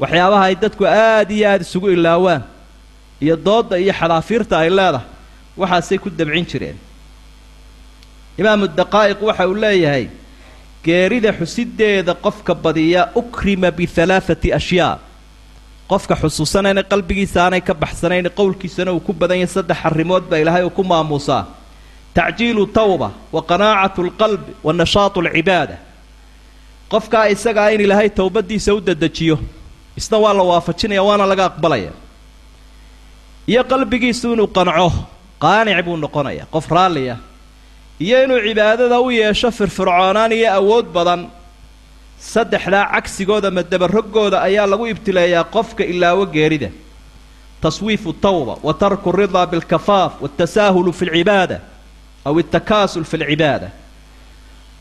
Waxyaabaha 0.02 0.44
ay 0.50 0.56
dadku 0.64 0.84
aada 0.86 1.34
iyo 1.38 1.46
aada 1.52 1.64
isugu 1.68 1.88
ilaawaan. 1.96 2.42
Iyo 3.22 3.36
doodda 3.48 3.76
iyo 3.84 3.94
xadaafiirta 4.00 4.56
ay 4.64 4.70
leedahay 4.80 5.06
waxaasay 5.62 5.98
ku 6.04 6.10
dabcin 6.10 6.46
jireen 6.52 6.78
imaamu 8.40 8.68
daqaa'iq 8.68 9.20
waxa 9.22 9.48
uu 9.48 9.56
leeyahay 9.56 10.08
geerida 10.86 11.32
xusideeda 11.34 12.14
qofka 12.14 12.54
badiya 12.56 13.10
ukrima 13.16 13.72
bihalaathati 13.72 14.54
ashyaa. 14.54 15.00
Qofka 15.90 16.16
xusuusanayna 16.22 16.84
qalbigiisa 16.92 17.38
aanay 17.44 17.62
ka 17.62 17.74
baxsanayn 17.74 18.30
qowlkiisana 18.40 18.92
uu 18.94 19.00
ku 19.00 19.14
badan 19.14 19.38
yahay 19.42 19.54
saddex 19.54 19.78
arrimood 19.86 20.24
baa 20.30 20.38
ilaahay 20.44 20.64
uu 20.66 20.70
ku 20.78 20.84
maamuusaa. 20.84 21.46
Tacjiilu 22.14 22.66
tawba 22.68 23.12
wa 23.32 23.42
qanaacatu 23.50 24.04
lqalbi 24.10 24.52
wa 24.64 24.74
nashaatu 24.74 25.20
alcibaada. 25.22 25.78
Qofkaa 26.90 27.28
isagaa 27.34 27.70
in 27.74 27.82
ilaahay 27.82 28.10
towbadiisa 28.10 28.74
u 28.74 28.82
dedejiyo 28.82 29.40
isna 29.98 30.18
waa 30.18 30.34
la 30.34 30.44
waafajinaya 30.44 31.04
waana 31.04 31.26
laga 31.26 31.46
aqbalaya. 31.46 31.92
Iyo 33.48 33.64
qalbigiisu 33.64 34.34
inuu 34.34 34.48
qanco 34.48 34.92
qaanic 35.42 35.86
buu 35.86 35.98
noqonaya 35.98 36.46
qof 36.54 36.66
raalliya 36.72 37.18
iyo 38.00 38.24
inuu 38.24 38.40
cibaadada 38.48 39.00
u 39.00 39.10
yeesho 39.12 39.52
firfircoonaan 39.52 40.32
iyo 40.32 40.50
awood 40.60 40.86
badan. 40.96 41.22
Saddexdaa 42.20 42.86
cagsigooda 42.94 43.48
ama 43.48 43.64
dabarogooda 43.64 44.42
ayaa 44.48 44.68
lagu 44.72 44.86
ibtileeyaa 44.88 45.44
qofka 45.56 45.84
ilaawo 45.84 46.26
geerida. 46.26 46.70
Taswiifu 47.62 48.14
tawba 48.14 48.58
wa 48.64 48.74
tarku 48.74 49.12
ridaa 49.12 49.46
bilkafaaf 49.46 50.14
watasaahulu 50.22 50.92
fi 50.94 51.06
lcibaada 51.06 51.58
aw 52.26 52.34
altakaasul 52.38 53.04
fi 53.04 53.18
lcibaada 53.18 53.70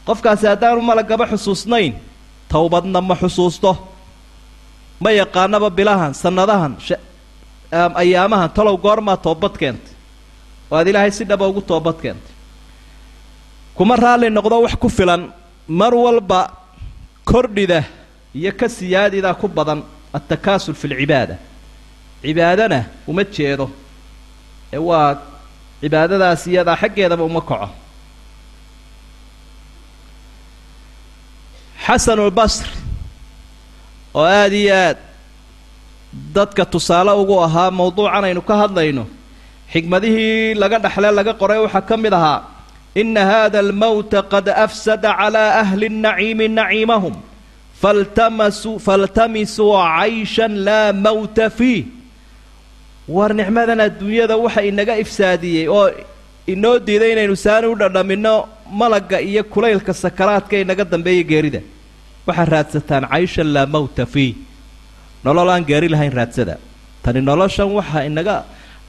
qofkaasi 0.07 0.47
haddaanu 0.47 0.81
malagaba 0.83 1.27
xusuusnayn 1.33 1.95
towbadna 2.49 3.01
ma 3.01 3.15
xusuusto. 3.23 3.73
Ma 5.01 5.11
yaqaanaba 5.11 5.71
bilahan 5.71 6.15
sannadahan 6.15 6.77
ayaamahan 8.03 8.51
talow 8.57 8.77
goormaa 8.77 9.17
toobad 9.17 9.55
keentay 9.61 9.93
oo 10.71 10.77
aad 10.79 10.87
ilaahay 10.89 11.11
si 11.11 11.25
dhaba 11.25 11.47
ugu 11.51 11.61
toobad 11.61 11.97
keentay 12.03 12.34
kuma 13.77 13.97
raalli 13.97 14.31
noqdo 14.31 14.57
wax 14.65 14.75
ku 14.83 14.89
filan 14.89 15.23
mar 15.69 15.95
walba 15.95 16.41
kordhida 17.25 17.85
iyo 18.35 18.53
ka 18.53 18.69
siyaadidaa 18.69 19.35
ku 19.35 19.49
badan 19.49 19.83
altakaasul 20.13 20.75
fi 20.75 20.87
lcibaada 20.89 21.37
cibaadana 22.23 22.85
uma 23.07 23.25
jeedo 23.25 23.67
ee 24.73 24.79
waa 24.89 25.19
cibaadadaas 25.81 26.47
iyadaa 26.47 26.77
xaggeedaba 26.83 27.25
uma 27.25 27.41
kaco. 27.41 27.69
Xasanulbasri 31.87 32.71
oo 34.15 34.25
aada 34.25 34.57
iyo 34.57 34.75
aad 34.75 34.99
dadka 36.35 36.65
tusaale 36.65 37.13
ugu 37.23 37.37
ahaa 37.47 37.71
mawduucan 37.71 38.25
aynu 38.25 38.43
ka 38.49 38.55
hadlayno 38.63 39.05
xigmadihii 39.73 40.55
laga 40.55 40.79
dhexle 40.79 41.11
laga 41.19 41.33
qoray 41.41 41.59
waxaa 41.65 41.83
ka 41.89 41.97
mid 41.97 42.13
ahaa 42.13 42.54
ina 43.03 43.23
hada 43.33 43.59
almowta 43.65 44.23
qad 44.33 44.47
afsada 44.65 45.11
calaa 45.21 45.51
ahli 45.63 45.89
nnaciimi 45.89 46.47
naciimahum 46.59 47.15
faltamisuu 48.87 49.73
cayshan 49.99 50.53
laa 50.67 50.93
mowta 51.07 51.51
fiih 51.59 51.85
war 53.09 53.31
nicmadan 53.41 53.81
adduunyada 53.87 54.37
waxa 54.45 54.63
inaga 54.71 54.95
ifsaadiyey 55.05 55.67
oo 55.69 55.87
inoo 56.53 56.77
diiday 56.87 57.13
inaynu 57.15 57.37
saani 57.45 57.67
u 57.73 57.75
dhadhaminno 57.83 58.35
malagga 58.81 59.19
iyo 59.21 59.43
kulaylka 59.53 59.93
sakaraadka 59.95 60.57
inaga 60.65 60.85
dambeeya 60.85 61.25
geerida. 61.31 61.61
Waxaad 62.27 62.49
raadsataan 62.55 63.05
cayshan 63.13 63.49
laa 63.57 63.67
mowta 63.75 64.07
fiih 64.13 64.35
nolol 65.25 65.51
aan 65.51 65.65
geeri 65.71 65.89
lahayn 65.95 66.13
raadsada. 66.19 66.55
Tani 67.03 67.21
noloshan 67.21 67.69
waxaa 67.79 68.05
inaga 68.11 68.37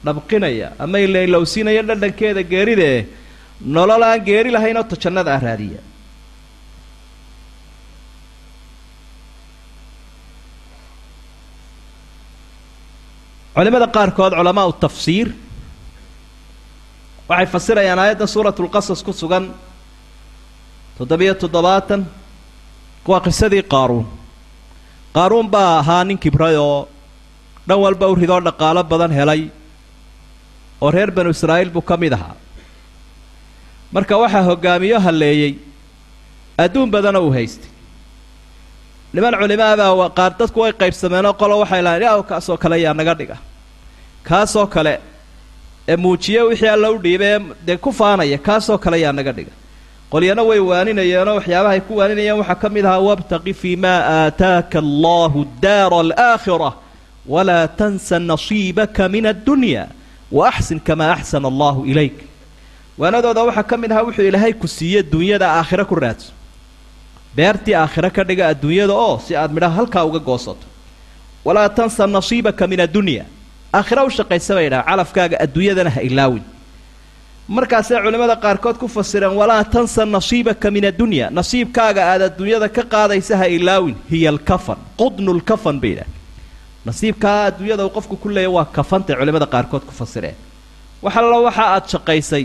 dhabqinaya 0.04 0.68
ama 0.78 0.98
ilailowsiinaya 1.04 1.82
dhadhankeeda 1.88 2.42
geeridae 2.52 3.06
nolol 3.60 4.02
aan 4.02 4.24
geeri 4.24 4.50
lahayn 4.50 4.76
oo 4.76 4.82
tajannada 4.92 5.34
ah 5.34 5.40
raadiya. 5.40 5.80
Culimada 13.54 13.86
qaarkood 13.96 14.32
culamaa 14.38 14.72
tafsiir 14.84 15.28
waxay 17.28 17.46
fasirayaan 17.54 17.98
aayadda 17.98 18.26
suuratu 18.26 18.62
lqasas 18.66 19.00
ku 19.02 19.12
sugan 19.12 19.44
toddobiyo 20.98 21.34
toddobaatan 21.42 22.00
waa 23.08 23.20
qisadii 23.26 23.62
qaaruun. 23.72 24.06
Qaaruun 25.16 25.48
baa 25.54 25.78
ahaa 25.80 26.04
nin 26.04 26.18
kibray 26.18 26.56
oo 26.56 26.88
dhan 27.68 27.78
walba 27.84 28.06
u 28.12 28.14
ridoo 28.14 28.40
dhaqaalo 28.40 28.82
badan 28.84 29.12
helay 29.18 29.42
oo 30.80 30.90
reer 30.90 31.10
banu 31.10 31.30
israa'iil 31.30 31.70
buu 31.74 31.80
ka 31.82 31.96
mid 31.96 32.12
ahaa 32.12 32.36
marka 33.92 34.14
waxaa 34.22 34.42
hoggaamiyo 34.48 34.98
halleeyey 35.06 35.52
adduun 36.64 36.90
badana 36.90 37.20
uu 37.20 37.30
haystay. 37.36 37.70
Niman 39.14 39.34
culimaabaa 39.40 40.08
qaar 40.18 40.32
dadku 40.38 40.60
way 40.62 40.72
qaybsameenoo 40.80 41.34
qolo 41.40 41.54
waxay 41.62 41.82
lahayn 41.86 42.02
yaa 42.06 42.22
kaasoo 42.30 42.56
kale 42.62 42.76
yaa 42.84 42.94
naga 42.94 43.14
dhiga. 43.18 43.36
Kaasoo 44.28 44.66
kale 44.74 44.94
ee 45.88 45.96
muujiye 45.96 46.40
wixii 46.48 46.68
alla 46.76 46.90
u 46.90 46.98
dhiibee 47.04 47.38
dee 47.66 47.76
ku 47.76 47.90
faanaya 47.92 48.38
kaasoo 48.38 48.78
kale 48.78 49.00
yaa 49.00 49.12
naga 49.12 49.32
dhiga. 49.32 49.52
Qolyana 50.12 50.42
way 50.48 50.58
waaninayeenoo 50.70 51.34
waxyaabahay 51.38 51.80
ku 51.88 51.92
waaninayeen 51.98 52.38
waxaa 52.40 52.54
ka 52.62 52.68
mid 52.68 52.84
ahaa 52.86 52.98
wabtaqi 53.08 53.52
fii 53.60 53.76
maa 53.84 54.00
aataaka 54.18 54.78
allahu 54.78 55.46
daara 55.62 55.96
alaakhira 56.04 56.70
walaa 57.34 57.66
tansa 57.78 58.18
nasiibaka 58.18 59.08
min 59.08 59.26
addunya 59.26 59.86
wa 60.32 60.48
axsin 60.48 60.80
kamaa 60.80 61.12
axsana 61.16 61.48
allahu 61.52 61.80
ilayk 61.92 62.16
waanadooda 62.98 63.42
waxaa 63.48 63.62
ka 63.70 63.76
mid 63.76 63.92
ahaa 63.92 64.04
wuxuu 64.08 64.22
ilaahay 64.30 64.52
ku 64.52 64.66
siiye 64.68 65.02
dunyada 65.02 65.46
aakhiro 65.58 65.84
ku 65.84 65.94
raadso. 65.94 66.32
Beertii 67.36 67.74
aakhiro 67.74 68.10
ka 68.10 68.24
dhiga 68.24 68.48
adduunyada 68.52 68.92
oo 68.94 69.18
si 69.26 69.36
aad 69.36 69.52
midhaha 69.52 69.76
halkaa 69.76 70.04
uga 70.08 70.18
goosato. 70.18 70.66
Walaa 71.44 71.68
tansa 71.68 72.06
nasiibaka 72.06 72.66
min 72.66 72.80
addunya. 72.80 73.24
Aakhira 73.74 74.04
u 74.04 74.10
shaqaysa 74.10 74.54
bay 74.54 74.66
idhaha 74.66 74.84
calafkaaga 74.88 75.36
adduunyadana 75.44 75.90
ha 75.90 76.00
ilaawin. 76.08 76.42
Markaasay 77.48 78.02
culimmada 78.02 78.36
qaarkood 78.44 78.76
ku 78.80 78.88
fasireen 78.88 79.36
walaa 79.40 79.64
tansa 79.64 80.04
nasiibaka 80.06 80.70
min 80.70 80.84
addunya. 80.90 81.30
Nasiibkaaga 81.30 82.02
aad 82.12 82.22
adduunyada 82.28 82.68
ka 82.68 82.82
qaadaysa 82.82 83.36
ha 83.36 83.46
ilaawin. 83.46 83.96
Hiya 84.10 84.30
alkafan 84.34 84.78
qudnu 85.00 85.30
lkafan 85.40 85.78
bay 85.80 85.92
idhaha 85.92 86.10
nasiibkaa 86.86 87.38
adduunyada 87.50 87.84
uu 87.86 87.90
qofku 87.96 88.16
ku 88.16 88.28
leeya 88.28 88.50
waa 88.50 88.64
kafantay 88.64 89.16
culimmada 89.16 89.46
qaarkood 89.46 89.84
ku 89.88 89.92
fasireen. 89.92 90.34
Wax 91.02 91.16
allo 91.16 91.42
waxa 91.46 91.64
aad 91.74 91.84
shaqaysay 91.92 92.44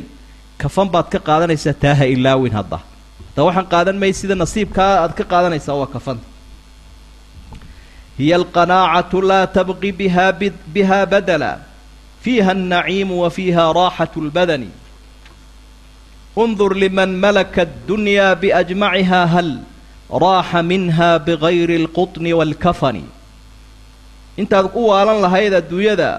kafan 0.62 0.88
baad 0.94 1.08
ka 1.14 1.20
qaadanaysaa 1.30 1.76
taa 1.84 1.96
ha 2.00 2.06
ilaawin 2.16 2.54
hadda. 2.60 2.80
Hadda 3.28 3.42
waxaan 3.48 3.68
qaadan 3.74 3.98
may 4.04 4.12
sida 4.20 4.36
nasiibkaa 4.44 4.92
aad 5.04 5.14
ka 5.20 5.24
qaadanaysaa 5.34 5.76
waa 5.82 5.90
kafanta 5.96 6.28
hiya 8.20 8.36
alqanaacatu 8.42 9.18
laa 9.30 9.46
tabqi 9.58 9.90
biha 10.00 10.26
biha 10.76 11.00
badala. 11.14 11.52
Fiiha 12.24 12.52
alnaciimu 12.58 13.16
wa 13.24 13.30
fiiha 13.36 13.64
raaxatu 13.74 14.22
lbadani 14.28 14.70
undur 16.44 16.72
liman 16.84 17.12
malaka 17.24 17.62
addunyaa 17.66 18.36
biajmaciha 18.42 19.22
hal 19.34 19.50
raaxa 20.24 20.60
minha 20.72 21.10
bigayri 21.28 21.76
alqutni 21.82 22.32
waalkafani 22.40 23.04
intaad 24.42 24.68
u 24.80 24.84
waalan 24.92 25.20
lahayd 25.26 25.54
adduunyada 25.62 26.10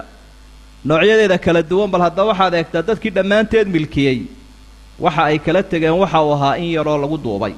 noocyadeeda 0.85 1.39
kala 1.45 1.63
duwan 1.71 1.91
bal 1.93 2.03
hadda 2.07 2.25
waxaad 2.31 2.55
eegtaa 2.55 2.83
dadkii 2.89 3.11
dhammaanteed 3.17 3.69
milkiyey. 3.77 4.19
Waxa 5.05 5.23
ay 5.31 5.39
kala 5.39 5.63
tegeen 5.63 5.97
waxa 6.03 6.19
uu 6.27 6.33
ahaa 6.37 6.57
in 6.63 6.71
yaroo 6.77 6.99
lagu 7.03 7.17
duubay. 7.25 7.55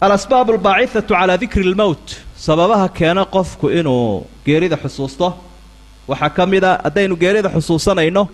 Alasbaab 0.00 0.50
albaacithatu 0.50 1.14
calaa 1.14 1.36
dikri 1.42 1.64
lmowt 1.72 2.06
sababaha 2.36 2.88
keena 2.88 3.24
qofku 3.34 3.66
inuu 3.70 4.26
geerida 4.46 4.76
xusuusto. 4.76 5.28
Waxaa 6.08 6.30
ka 6.36 6.46
mid 6.46 6.64
a 6.64 6.72
haddaynu 6.84 7.16
geerida 7.22 7.48
xusuusanayno 7.54 8.28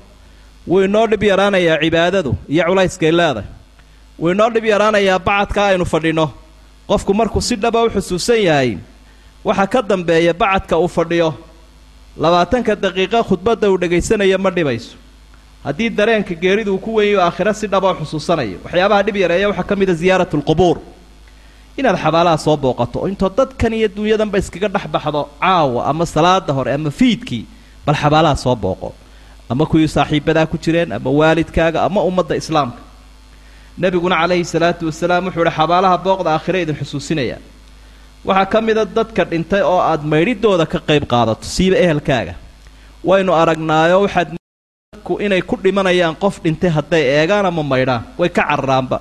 wuu 0.69 0.83
inoo 0.87 1.07
dhib 1.07 1.23
yaraanayaa 1.23 1.79
cibaadadu 1.83 2.33
iyo 2.49 2.65
culayskay 2.69 3.13
leedahay. 3.13 3.49
Wuu 4.19 4.31
inoo 4.35 4.51
dhib 4.51 4.65
yaraanayaa 4.65 5.19
bacadka 5.19 5.61
aynu 5.67 5.85
fadhinno 5.93 6.27
qofku 6.89 7.15
markuu 7.15 7.41
si 7.41 7.57
dhaba 7.57 7.83
u 7.85 7.91
xusuusan 7.91 8.41
yahay 8.49 8.71
waxa 9.45 9.67
ka 9.73 9.83
dambeeya 9.83 10.33
bacadka 10.35 10.79
uu 10.79 10.89
fadhiyo 10.89 11.35
labaatanka 12.17 12.75
daqiiqo 12.77 13.21
khudbadda 13.29 13.71
uu 13.71 13.79
dhagaysanayo 13.79 14.39
ma 14.39 14.51
dhibayso. 14.51 14.97
Haddii 15.65 15.91
dareenka 15.91 16.35
geeridu 16.35 16.75
uu 16.75 16.79
ku 16.79 16.95
wenyayo 16.95 17.21
aakhiro 17.23 17.53
si 17.53 17.67
dhaba 17.67 17.95
xusuusanayo. 17.99 18.59
Waxyaabaha 18.65 19.03
dhib 19.03 19.17
yareeya 19.17 19.49
waxaa 19.49 19.65
ka 19.69 19.77
mid 19.77 19.91
a 19.91 19.95
ziyaaratu 19.95 20.37
lqubuur 20.37 20.79
inaad 21.77 21.97
xabaalaha 21.99 22.39
soo 22.39 22.57
booqato 22.57 22.99
oo 23.03 23.09
intoo 23.09 23.29
dadkan 23.29 23.73
iyo 23.75 23.89
dunyadanba 23.89 24.39
iskaga 24.39 24.69
dhex 24.69 24.87
baxdo 24.95 25.29
caawa 25.41 25.87
ama 25.91 26.07
salaada 26.07 26.53
hore 26.53 26.71
ama 26.75 26.91
fiidkii 26.91 27.45
bal 27.87 27.97
xabaalaha 27.97 28.37
soo 28.37 28.55
booqo. 28.57 28.93
Ama 29.49 29.67
kuwii 29.67 29.89
saaxiibadaa 29.89 30.47
ku 30.47 30.57
jireen 30.59 30.93
ama 30.93 31.11
waalidkaaga 31.11 31.83
ama 31.83 32.01
ummadda 32.05 32.37
islaamka. 32.37 32.79
Nebiguna 33.79 34.17
calayhi 34.21 34.45
salaatu 34.45 34.87
wasalaam 34.87 35.25
wuxuu 35.27 35.43
ihi 35.45 35.51
xabaalaha 35.59 35.97
booqda 35.99 36.31
aakhire 36.37 36.63
idin 36.63 36.77
xusuusinaya 36.77 37.39
waxaa 38.29 38.47
ka 38.53 38.59
mida 38.67 38.85
dadka 38.97 39.23
dhintay 39.31 39.63
oo 39.63 39.81
aad 39.91 40.03
maydhidooda 40.13 40.67
ka 40.73 40.79
qayb 40.89 41.05
qaadato 41.13 41.45
siiba 41.55 41.77
ehelkaaga. 41.85 42.35
Waynu 43.09 43.33
aragnaayo 43.43 43.97
waxaad 44.05 44.29
dadku 44.93 45.13
inay 45.25 45.43
ku 45.43 45.55
dhimanayaan 45.65 46.17
qof 46.23 46.35
dhintay 46.45 46.71
hadday 46.77 47.03
eegaan 47.19 47.47
ama 47.47 47.63
maydhaan. 47.73 48.03
Way 48.19 48.29
ka 48.37 48.43
cararaanba 48.49 48.99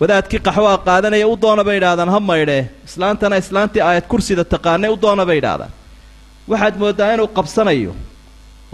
wadaadkii 0.00 0.40
qaxwaa 0.46 0.78
qaadanaya 0.88 1.26
u 1.32 1.36
doona 1.42 1.62
bay 1.68 1.76
idhahdaan 1.80 2.08
ha 2.14 2.20
maydhee 2.30 2.62
islaantana 2.88 3.36
islaantii 3.42 3.82
aayad 3.88 4.06
kursida 4.10 4.44
taqaanay 4.54 4.90
u 4.94 4.96
doona 5.04 5.24
bay 5.28 5.38
idhahdaan 5.42 5.72
waxaad 6.50 6.74
mooddaa 6.82 7.12
inuu 7.14 7.28
qabsanayo 7.36 7.92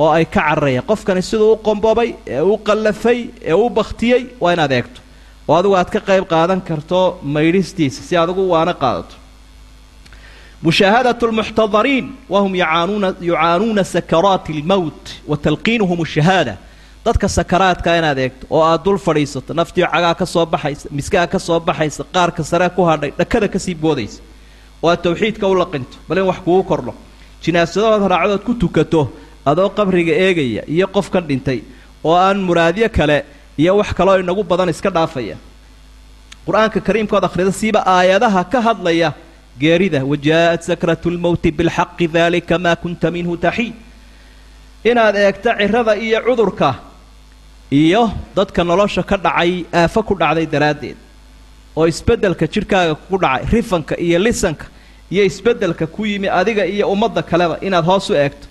oo 0.02 0.10
ay 0.16 0.24
ka 0.24 0.40
cararayaan 0.40 0.86
qofkani 0.90 1.22
siduu 1.30 1.52
u 1.52 1.56
qombobay 1.66 2.08
ee 2.36 2.40
u 2.52 2.56
qallafay 2.68 3.18
ee 3.50 3.56
u 3.64 3.70
bakhtiyey 3.78 4.22
waa 4.42 4.52
inaad 4.56 4.72
eegto. 4.78 5.00
Oo 5.48 5.56
adigu 5.58 5.74
aad 5.80 5.90
ka 5.94 6.00
qayb 6.08 6.24
qaadan 6.32 6.60
karto 6.68 7.00
maydhistiisa 7.34 8.00
si 8.08 8.16
aad 8.16 8.28
ugu 8.32 8.44
waana 8.54 8.74
qaadato 8.82 9.14
lmuxtadariin 10.64 12.06
wahum 12.28 12.54
yacaanuuna 12.54 13.14
yucaanuuna 13.20 13.84
sakaraati 13.84 14.52
almowt 14.52 15.02
wa 15.28 15.36
talqiinuhum 15.36 16.00
ashahaada 16.02 16.56
dadka 17.04 17.28
sakaraadka 17.28 17.96
inaad 17.98 18.18
eegto 18.18 18.46
oo 18.50 18.62
aad 18.62 18.82
dul 18.84 18.98
fadhiisato 18.98 19.54
naftii 19.54 19.84
cagaa 19.92 20.14
ka 20.14 20.26
soo 20.26 20.46
baxaysa 20.46 20.88
miskaha 20.90 21.26
ka 21.26 21.38
soo 21.38 21.60
baxaysa 21.60 22.04
qaarka 22.14 22.42
sare 22.44 22.68
ku 22.76 22.82
hadhay 22.90 23.10
dhakada 23.18 23.48
ka 23.48 23.58
sii 23.58 23.74
boodaysa 23.74 24.22
oo 24.82 24.88
aad 24.90 25.02
tawxiidka 25.02 25.46
u 25.48 25.54
laqinto 25.54 25.96
bal 26.08 26.18
in 26.18 26.24
wax 26.24 26.38
kugu 26.46 26.62
kordho 26.70 26.94
jinaasadahood 27.44 28.08
raacdood 28.10 28.42
ku 28.48 28.54
tukato 28.54 29.02
adoo 29.46 29.68
qabriga 29.68 30.12
eegaya 30.12 30.62
iyo 30.68 30.86
qofkan 30.96 31.24
dhintay 31.28 31.60
oo 32.04 32.16
aan 32.16 32.40
muraadyo 32.40 32.88
kale 32.88 33.24
iyo 33.58 33.76
wax 33.76 33.92
kaloo 33.92 34.16
inagu 34.18 34.42
badan 34.44 34.68
iska 34.68 34.90
dhaafaya 34.90 35.36
qur'aanka 36.46 36.80
kariimkood 36.80 37.24
akhrida 37.24 37.52
aayadaha 37.86 38.44
ka 38.52 38.60
hadlaya 38.60 39.12
geerida 39.60 40.00
wajaءat 40.10 40.62
sakratu 40.68 41.10
lmowti 41.10 41.50
bilxaqi 41.58 42.06
dalika 42.08 42.58
maa 42.58 42.76
kunta 42.82 43.10
minhu 43.10 43.36
taxiid 43.36 43.74
inaad 44.90 45.16
eegto 45.16 45.50
cirada 45.58 45.92
iyo 45.96 46.18
cudurka 46.26 46.70
iyo 47.70 48.10
dadka 48.36 48.64
nolosha 48.64 49.02
ka 49.02 49.16
dhacay 49.16 49.64
aafo 49.72 50.02
ku 50.02 50.14
dhacday 50.14 50.46
daraaddeed 50.46 50.96
oo 51.76 51.86
isbeddelka 51.86 52.46
jidhkaaga 52.46 52.94
ku 52.94 53.16
dhacay 53.18 53.44
rifanka 53.52 53.94
iyo 54.06 54.18
lisanka 54.18 54.66
iyo 55.10 55.22
isbeddelka 55.30 55.86
ku 55.86 56.04
yimi 56.06 56.28
adiga 56.28 56.66
iyo 56.66 56.90
ummadda 56.94 57.22
kaleba 57.22 57.56
inaad 57.66 57.84
hoos 57.84 58.10
u 58.10 58.14
eegto 58.14 58.46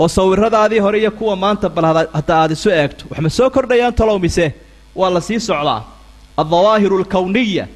oo 0.00 0.08
sawiradaadii 0.08 0.78
hore 0.78 0.98
iyo 1.00 1.10
kuwa 1.10 1.36
maanta 1.36 1.68
bal 1.68 1.84
hadda 2.16 2.34
aad 2.42 2.50
isu 2.52 2.70
eegto. 2.70 3.04
Wax 3.10 3.18
ma 3.20 3.30
soo 3.30 3.50
kordhayaan 3.50 3.94
talow 3.94 4.18
mise? 4.18 4.54
Waa 4.94 5.10
la 5.10 5.20
sii 5.20 5.40
socdaa. 5.40 5.82
Aldawaahiru 6.36 6.98
alkowniya 6.98 7.66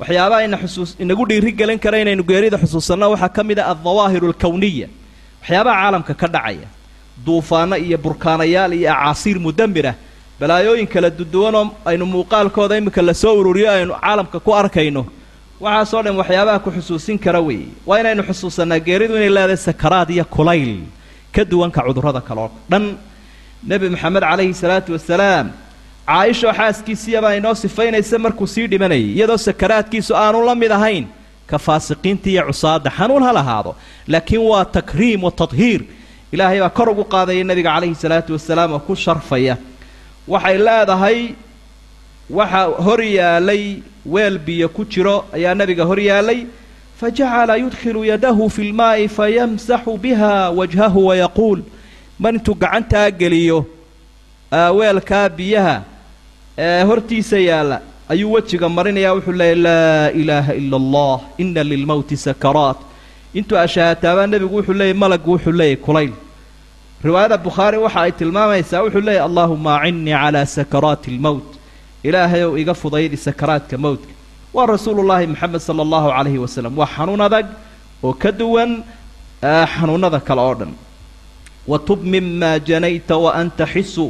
waxyaabaha 0.00 0.44
ina 0.46 0.56
xusuus 0.62 0.90
inagu 1.02 1.24
dhiiri 1.28 1.52
gelin 1.58 1.78
kara 1.78 1.98
inaynu 2.02 2.22
geerida 2.30 2.56
xusuusanno 2.62 3.06
waxaa 3.14 3.28
ka 3.36 3.42
mid 3.48 3.58
ah 3.58 3.68
aldawaahiru 3.74 4.26
alkowniya 4.32 4.88
waxyaabaha 5.42 5.76
caalamka 5.82 6.14
ka 6.20 6.26
dhacaya 6.34 6.68
duufaano 7.26 7.76
iyo 7.76 7.98
burkaanayaal 8.04 8.72
iyo 8.78 8.88
acaasiir 8.94 9.38
mudamirah 9.46 9.94
balaayooyin 10.40 10.86
kala 10.86 11.10
duduwanoo 11.10 11.64
aynu 11.90 12.04
muuqaalkooda 12.14 12.74
iminka 12.78 13.02
la 13.02 13.14
soo 13.14 13.34
ururiyo 13.40 13.70
aynu 13.70 13.92
caalamka 14.00 14.38
ku 14.40 14.50
arkayno. 14.54 15.02
Waxaasoo 15.60 16.02
dhan 16.06 16.14
waxyaabaha 16.20 16.58
ku 16.64 16.70
xusuusin 16.70 17.18
kara 17.18 17.40
weeye. 17.42 17.66
Waa 17.86 17.98
inaynu 18.00 18.22
xusuusannaa 18.22 18.78
geeridu 18.86 19.16
inay 19.18 19.28
leedahay 19.36 19.56
sakaraad 19.68 20.10
iyo 20.14 20.24
kulayl 20.24 20.86
ka 21.34 21.42
duwanka 21.44 21.82
cudurrada 21.86 22.20
kaloo 22.28 22.50
dhan. 22.70 22.84
Nebi 23.66 23.88
maxamed 23.90 24.22
calayhi 24.22 24.54
salaatu 24.54 24.92
wasalaam 24.94 25.50
caaisho 26.08 26.48
xaaskiisiyabaa 26.58 27.34
inoo 27.38 27.54
sifaynaysa 27.54 28.18
markuu 28.24 28.46
sii 28.46 28.66
dhimanayay 28.72 29.06
iyadoo 29.16 29.36
sakaraadkiisu 29.46 30.12
aanu 30.16 30.44
la 30.48 30.54
mid 30.54 30.70
ahayn. 30.78 31.04
Ka 31.50 31.58
faasiqiinta 31.58 32.28
iyo 32.30 32.42
cusaada 32.48 32.90
xanuun 32.98 33.22
ha 33.26 33.32
lahaado 33.38 33.72
laakiin 34.12 34.42
waa 34.50 34.64
takriim 34.64 35.24
wa 35.24 35.30
tadhiir. 35.30 35.80
Ilaahay 36.32 36.60
baa 36.60 36.70
kor 36.70 36.88
ugu 36.92 37.04
qaadaya 37.04 37.44
nebiga 37.44 37.70
calayhi 37.74 37.94
salaatu 37.94 38.32
wasalaam 38.36 38.72
oo 38.72 38.78
ku 38.86 38.94
sharfaya. 38.96 39.56
Waxay 40.28 40.58
leedahay 40.58 41.18
waxa 42.30 42.60
hor 42.86 43.00
yaalay 43.02 43.62
weel 44.06 44.38
biyo 44.38 44.68
ku 44.68 44.84
jiro 44.84 45.24
ayaa 45.32 45.54
nebiga 45.54 45.84
hor 45.84 46.00
yaalay. 46.00 46.40
Fajacala 47.00 47.56
yudkhilu 47.56 48.04
yadahu 48.04 48.50
fi 48.50 48.62
lmaa'i 48.72 49.08
fayamsaxu 49.08 49.96
biha 50.04 50.50
wajhahu 50.58 51.06
wayaquul 51.08 51.60
mar 52.18 52.34
intuu 52.34 52.54
gacantaa 52.54 53.10
geliyo 53.20 53.58
weelkaa 54.78 55.28
biyaha 55.28 55.76
hortiisa 56.58 57.38
yaalla 57.38 57.80
ayuu 58.08 58.32
wejiga 58.32 58.68
marinayaa 58.68 59.14
wuxuu 59.14 59.32
leeyay 59.32 59.54
laa 59.66 60.10
ilaaha 60.10 60.54
ila 60.54 60.76
allah 60.76 61.20
ina 61.38 61.62
lilmowti 61.64 62.16
sakaraat. 62.16 62.78
Intuu 63.34 63.58
ashaahataabaa 63.58 64.26
nebigu 64.26 64.56
wuxuu 64.58 64.72
leeyay 64.80 64.94
malaggu 64.94 65.30
wuxuu 65.32 65.52
leeyay 65.52 65.76
kulayl 65.76 66.12
riwaayada 67.04 67.36
bukhaari 67.38 67.78
waxa 67.78 68.00
ay 68.02 68.12
tilmaamaysaa 68.12 68.82
wuxuu 68.82 69.00
leeyay 69.08 69.22
allaahuma 69.28 69.80
acinnii 69.80 70.16
calaa 70.22 70.46
sakaraati 70.46 71.10
almowt 71.14 71.48
ilaahayow 72.02 72.58
iga 72.58 72.74
fudaydi 72.74 73.16
sakaraadka 73.16 73.78
mowtka 73.78 74.12
waa 74.54 74.66
rasuulullaahi 74.66 75.26
moxamed 75.26 75.60
sala 75.60 75.82
allahu 75.86 76.08
calayhi 76.16 76.38
wasalam 76.44 76.78
waa 76.78 76.90
xanuun 76.96 77.20
adag 77.28 77.46
oo 78.02 78.12
ka 78.12 78.32
duwan 78.32 78.82
xanuunada 79.74 80.20
kale 80.20 80.40
oo 80.40 80.54
dhan. 80.54 80.72
Watub 81.70 82.00
mima 82.02 82.58
janayta 82.58 83.14
waanta 83.24 83.66
xisu 83.66 84.06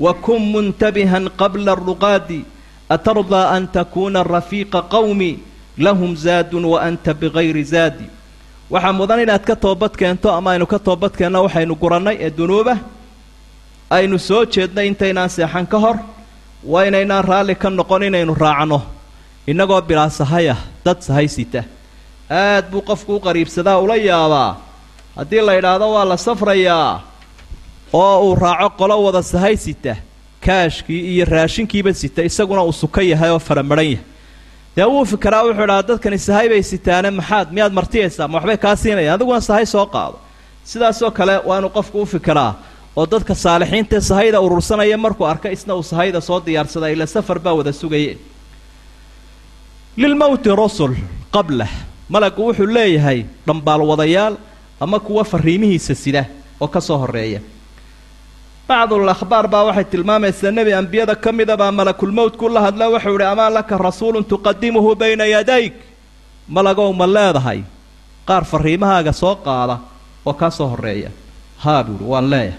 wakun 0.00 0.40
muntabihan 0.52 1.24
qabla 1.40 1.72
aruqaadi 1.76 2.40
atardaa 2.94 3.50
an 3.56 3.64
takuuna 3.68 4.22
rafiiqa 4.22 4.80
qawmi 4.94 5.38
lahum 5.78 6.16
zaadun 6.16 6.64
waanta 6.72 7.14
bigayri 7.20 7.64
zaadi 7.64 8.06
waxaa 8.70 8.92
mudan 8.98 9.20
inaad 9.24 9.44
ka 9.48 9.54
toobad 9.56 9.92
keento 10.00 10.28
ama 10.32 10.50
aynu 10.52 10.66
ka 10.66 10.78
toobad 10.78 11.12
keenno 11.18 11.42
waxaynu 11.46 11.74
gurannay 11.82 12.16
ee 12.20 12.30
dunuuba. 12.30 12.76
Aynu 13.90 14.18
soo 14.18 14.42
jeednay 14.44 14.86
intaynaan 14.90 15.30
seexan 15.30 15.66
ka 15.66 15.78
hor 15.78 15.96
waa 16.64 16.84
inaynaan 16.88 17.24
raalli 17.24 17.54
ka 17.54 17.70
noqon 17.70 18.02
inaynu 18.02 18.34
raacno. 18.34 18.82
Innagoo 19.46 19.80
bilaa 19.88 20.10
sahayah 20.10 20.58
dad 20.84 20.98
sahay 21.06 21.28
sita 21.28 21.62
aad 22.30 22.64
buu 22.70 22.82
qofku 22.82 23.16
u 23.16 23.20
qariibsadaa 23.22 23.78
ula 23.78 23.96
yaabaa. 23.96 24.56
Haddii 25.16 25.40
la 25.46 25.54
idhaahdo 25.58 25.86
waa 25.94 26.04
la 26.04 26.16
safrayaa 26.18 27.00
oo 28.00 28.16
uu 28.26 28.34
raaco 28.44 28.68
qolo 28.78 28.94
wada 29.06 29.22
sahay 29.32 29.56
sita 29.64 29.94
kaashkii 30.46 31.00
iyo 31.14 31.24
raashinkiiba 31.34 31.92
sita 32.00 32.20
isaguna 32.28 32.62
uu 32.68 32.72
suka 32.82 33.00
yahay 33.10 33.30
oo 33.34 33.38
faramadhan 33.48 33.86
yahay. 33.90 34.04
Dee 34.76 34.84
wuu 34.92 35.04
fikiraa 35.12 35.42
wuxuu 35.46 35.64
idhaha 35.64 35.82
dadkani 35.88 36.18
sahay 36.28 36.46
bay 36.52 36.62
sitaane 36.72 37.10
maxaad 37.18 37.48
miyaad 37.54 37.72
martiyaysaa 37.78 38.28
ma 38.28 38.36
waxbay 38.38 38.56
kaa 38.64 38.76
siinayaan? 38.82 39.14
Adiguna 39.16 39.40
sahay 39.48 39.66
soo 39.74 39.86
qaado. 39.94 40.16
Sidaasoo 40.70 41.10
kale 41.18 41.34
waa 41.48 41.58
inuu 41.58 41.70
qofku 41.76 41.96
u 42.02 42.06
fikiraa 42.14 42.52
oo 42.96 43.06
dadka 43.12 43.34
saalixiintae 43.44 44.00
sahayda 44.00 44.38
urursanaya 44.46 44.98
markuu 45.04 45.26
arka 45.32 45.48
isna 45.56 45.72
uu 45.78 45.82
sahayda 45.90 46.20
soo 46.28 46.38
diyaarsada 46.46 46.88
ila 46.94 47.06
safar 47.06 47.38
baa 47.44 47.54
wada 47.58 47.72
sugaye 47.72 48.12
lilmowti 49.96 50.50
rusul 50.62 50.92
qablah 51.34 51.68
malagu 52.12 52.42
wuxuu 52.48 52.66
leeyahay 52.76 53.24
dhambaalwadayaal 53.46 54.34
ama 54.80 54.98
kuwa 55.00 55.24
fariimihiisa 55.24 55.94
sida 55.94 56.22
oo 56.60 56.68
ka 56.68 56.80
soo 56.80 56.98
horreeya 57.02 57.40
bacdul 58.68 59.08
akhbaar 59.08 59.46
baa 59.48 59.64
waxay 59.70 59.84
tilmaamaysaa 59.84 60.50
nebi 60.50 60.72
ambiyada 60.72 61.14
ka 61.14 61.32
mida 61.32 61.56
baa 61.56 61.70
malakulmowtku 61.72 62.48
la 62.48 62.60
hadla 62.66 62.90
wuxuu 62.90 63.14
idhi 63.14 63.24
amaa 63.24 63.50
laka 63.50 63.78
rasuulun 63.78 64.24
tuqadimuhu 64.24 64.94
bayna 64.94 65.24
yadayk? 65.26 65.74
Malagow 66.48 66.92
ma 66.92 67.06
leedahay. 67.06 67.62
Qaar 68.26 68.44
fariimahaaga 68.44 69.12
soo 69.12 69.34
qaada 69.46 69.78
oo 70.26 70.34
kaa 70.34 70.50
soo 70.50 70.68
horreeya. 70.68 71.10
Haa 71.58 71.82
buuhi 71.84 72.04
waan 72.04 72.30
leeyahay. 72.30 72.58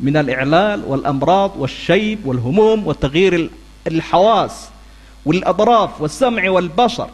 Min 0.00 0.16
aliclaal 0.16 0.82
waalamraad 0.86 1.52
waalshayb 1.58 2.26
waalhumuum 2.26 2.86
wa 2.86 2.94
alxawaas 3.86 4.70
waaladraaf 5.24 6.00
walsamci 6.00 6.48
waalbashar 6.48 7.10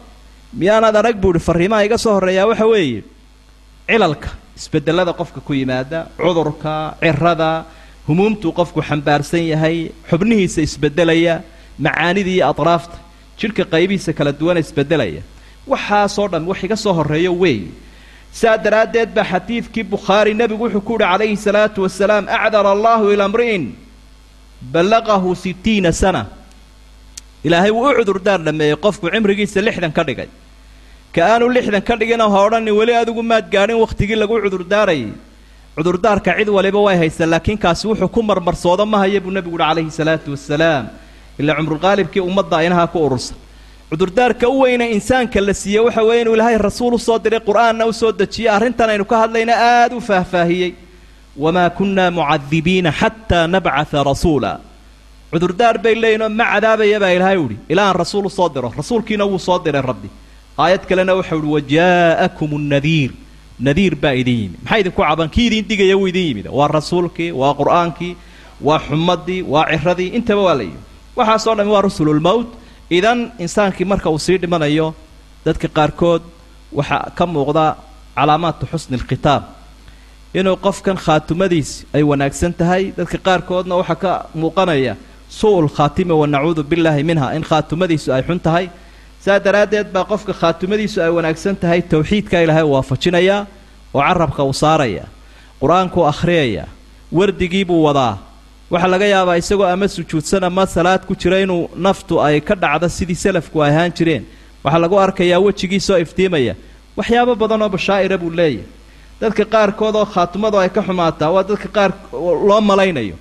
miyaanaad 0.53 0.95
arag 0.95 1.17
buuhi 1.23 1.39
fariimaha 1.39 1.85
iga 1.87 1.97
soo 1.97 2.13
horreeyaa 2.17 2.47
waxa 2.51 2.65
weeye 2.65 3.03
cilalka 3.87 4.29
isbedelada 4.57 5.13
qofka 5.13 5.39
ku 5.41 5.53
yimaada 5.53 6.07
cudurka 6.17 6.95
cirada 7.01 7.65
humuumtuu 8.07 8.51
qofku 8.59 8.81
xambaarsan 8.89 9.43
yahay 9.53 9.77
xubnihiisa 10.09 10.61
isbedelaya 10.67 11.41
macaanida 11.79 12.29
iyo 12.35 12.45
atraafta 12.51 12.97
jidhka 13.39 13.63
qaybihiisa 13.73 14.13
kala 14.17 14.31
duwana 14.31 14.59
isbedelaya. 14.59 15.21
Waxaasoo 15.67 16.27
dhan 16.31 16.45
wax 16.49 16.59
iga 16.63 16.77
soo 16.77 16.93
horreeyo 16.93 17.31
weey 17.41 17.59
saa 18.31 18.57
daraaddeed 18.57 19.09
baa 19.15 19.25
xadiidkii 19.31 19.83
bukhaari 19.83 20.33
nebigu 20.33 20.63
wuxuu 20.65 20.81
ku 20.87 20.93
uhi 20.95 21.03
calayhi 21.03 21.37
salaatu 21.37 21.81
wasalaam 21.85 22.25
acdara 22.29 22.69
allahu 22.75 23.11
ila 23.13 23.27
mri'in 23.27 23.63
ballaqahu 24.61 25.35
sittiina 25.35 25.91
sana. 25.91 26.25
Ilaahay 27.43 27.71
wuu 27.71 27.89
u 27.89 27.95
cudurdaar 27.97 28.39
dhameeyey 28.45 28.77
qofku 28.85 29.09
cimrigiisa 29.13 29.61
lixdan 29.61 29.91
ka 29.91 30.03
dhigay. 30.03 30.29
Ka 31.13 31.21
aanu 31.33 31.49
lixdan 31.49 31.81
ka 31.81 31.95
dhigina 31.95 32.29
ha 32.29 32.39
odhani 32.45 32.71
weli 32.71 32.93
adigu 33.01 33.23
maad 33.23 33.49
gaadhin 33.53 33.77
wakhtigii 33.83 34.15
lagu 34.21 34.35
cudurdaarayay 34.45 35.09
cudurdaarka 35.75 36.31
cid 36.37 36.49
waliba 36.49 36.79
way 36.85 36.97
haysaa 36.97 37.25
laakiin 37.33 37.57
kaasi 37.57 37.87
wuxuu 37.87 38.07
ku 38.07 38.21
marmarsoodo 38.23 38.85
ma 38.85 38.97
haya 39.03 39.19
buu 39.23 39.31
nebigu 39.31 39.55
uhi 39.57 39.63
calayhi 39.65 39.91
salaatu 39.91 40.31
wasalaam 40.35 40.85
ilaa 41.39 41.55
cumrulqaalibkii 41.59 42.21
ummadda 42.29 42.63
inahaa 42.67 42.87
ku 42.87 42.99
urursan. 43.05 43.37
Cudurdaarka 43.89 44.47
u 44.49 44.59
weyne 44.63 44.85
insaanka 44.95 45.41
la 45.41 45.53
siiye 45.53 45.79
waxa 45.79 46.01
weeye 46.03 46.21
inuu 46.21 46.33
ilaahay 46.35 46.57
rasuul 46.57 46.93
u 46.93 46.99
soo 46.99 47.19
diray 47.19 47.39
qur'aanna 47.39 47.83
u 47.85 47.93
soo 47.93 48.11
dejiyey 48.11 48.49
arrintan 48.55 48.89
aynu 48.89 49.05
ka 49.05 49.15
hadlayna 49.23 49.53
aada 49.53 49.95
u 49.95 50.01
faahfaahiyey. 50.01 50.71
Wamaa 51.43 51.69
kunnaa 51.77 52.11
mucadibiina 52.11 52.91
xataa 52.99 53.47
nabcata 53.47 54.03
rasuula. 54.03 54.51
Cudurdaar 55.31 55.77
bay 55.83 55.95
leeyihinoo 56.01 56.29
ma 56.29 56.45
cadaabaya 56.53 56.99
baa 57.03 57.11
ilaahay 57.17 57.37
uhi 57.37 57.57
ilaa 57.69 57.91
rasuul 57.93 58.25
u 58.25 58.29
soo 58.29 58.49
diro 58.49 58.71
rasuulkiina 58.77 59.25
wuu 59.27 59.39
soo 59.47 59.59
diray 59.59 59.81
rabbi. 59.81 60.09
Aayad 60.57 60.83
kalena 60.89 61.13
waxau 61.19 61.37
uhi 61.39 61.51
wajaa'akum 61.57 62.51
nnadiir 62.63 63.11
nadiir 63.59 63.95
baa 63.95 64.13
idin 64.21 64.37
yimid 64.41 64.59
maxaa 64.63 64.79
idinku 64.83 65.01
caban 65.01 65.29
kii 65.29 65.45
idin 65.49 65.65
digaya 65.69 65.95
wuu 65.97 66.07
idin 66.11 66.25
yimid 66.29 66.47
waa 66.57 66.67
rasuulkii 66.67 67.31
waa 67.31 67.53
qur'aankii 67.59 68.13
waa 68.67 68.79
xumadii 68.87 69.41
waa 69.53 69.65
ciradii 69.71 70.09
intaba 70.17 70.41
waa 70.47 70.55
la 70.59 70.63
yimi 70.63 70.81
waxaasoo 71.17 71.55
dhami 71.55 71.71
waa 71.75 71.81
rusululmowt 71.87 72.47
idan 72.89 73.19
insaankii 73.39 73.85
marka 73.91 74.09
uu 74.09 74.19
sii 74.19 74.37
dhimanayo 74.43 74.93
dadka 75.45 75.67
qaarkood 75.77 76.21
waxaa 76.77 77.11
ka 77.17 77.23
muuqda 77.33 77.65
calaamaatu 78.15 78.63
xusni 78.71 78.95
alkhitaab 78.99 79.43
inuu 80.39 80.55
qofkan 80.65 80.97
khaatumadiisi 81.05 81.85
ay 81.95 82.03
wanaagsan 82.11 82.53
tahay 82.59 82.83
dadka 82.97 83.17
qaarkoodna 83.27 83.75
waxaa 83.81 83.95
ka 84.03 84.11
muuqanaya 84.41 84.93
suu-ul 85.39 85.69
khaatima 85.77 86.13
wa 86.21 86.27
nacuudu 86.27 86.63
billaahi 86.63 87.03
minha 87.09 87.27
in 87.37 87.43
khaatumadiisu 87.49 88.07
ay 88.15 88.23
xun 88.27 88.39
tahay 88.39 88.65
saa 89.25 89.39
daraaddeed 89.45 89.87
baa 89.93 90.03
qofka 90.11 90.33
khaatumadiisu 90.41 90.97
ay 91.05 91.09
wanaagsan 91.17 91.55
tahay 91.61 91.81
towxiidka 91.91 92.37
ilaahay 92.43 92.63
u 92.63 92.71
waafajinayaa 92.75 93.41
oo 93.95 94.01
carabka 94.07 94.41
uu 94.49 94.53
saaraya 94.63 95.05
qur'aankuu 95.61 96.03
akhriyaya 96.11 96.65
wardigii 97.17 97.65
buu 97.65 97.83
wadaa. 97.87 98.17
Waxaa 98.71 98.87
laga 98.93 99.05
yaabaa 99.05 99.37
isagoo 99.41 99.65
ama 99.73 99.87
sujuudsan 99.87 100.43
ama 100.43 100.65
salaad 100.67 101.01
ku 101.07 101.13
jira 101.15 101.39
inuu 101.45 101.69
naftu 101.75 102.21
ay 102.21 102.41
ka 102.41 102.55
dhacdo 102.55 102.89
sidii 102.89 103.15
salafku 103.15 103.61
ahaan 103.63 103.91
jireen. 103.97 104.23
Waxaa 104.63 104.79
lagu 104.83 104.95
arkayaa 104.99 105.39
wejigiisoo 105.39 105.97
iftiimaya. 106.05 106.55
Waxyaabo 106.97 107.35
badan 107.35 107.61
oo 107.61 107.69
bashaa'ira 107.69 108.17
buu 108.17 108.29
leeyahay. 108.29 108.65
Dadka 109.21 109.45
qaarkood 109.53 109.95
oo 109.95 110.05
khaatumadu 110.05 110.57
ay 110.59 110.69
ka 110.69 110.81
xumaataa 110.81 111.29
waa 111.35 111.43
dadka 111.43 111.67
qaar 111.77 111.91
loo 112.49 112.61
malaynayo. 112.61 113.15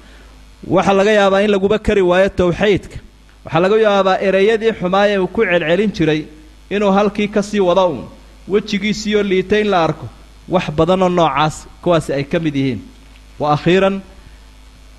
Waxaa 0.77 0.97
laga 1.01 1.13
yaabaa 1.21 1.41
in 1.45 1.51
laguba 1.51 1.79
kari 1.79 2.03
waayo 2.03 2.29
towxiidka 2.29 2.97
waxaa 3.45 3.61
laga 3.65 3.77
yaabaa 3.87 4.17
ereyadii 4.29 4.73
xumaayee 4.81 5.19
uu 5.19 5.27
ku 5.35 5.41
celcelin 5.45 5.93
jiray 5.97 6.21
inuu 6.71 6.93
halkii 6.99 7.29
ka 7.29 7.43
sii 7.43 7.61
wado 7.69 7.85
uun 7.89 8.05
wejigiisiioo 8.49 9.23
liita 9.23 9.59
in 9.61 9.69
la 9.71 9.85
arko 9.85 10.07
wax 10.49 10.67
badanoo 10.79 11.09
noocaas 11.09 11.67
kuwaasi 11.83 12.13
ay 12.13 12.25
ka 12.25 12.39
mid 12.39 12.55
yihiin. 12.57 12.81
Wa 13.41 13.53
akhiiran 13.57 14.01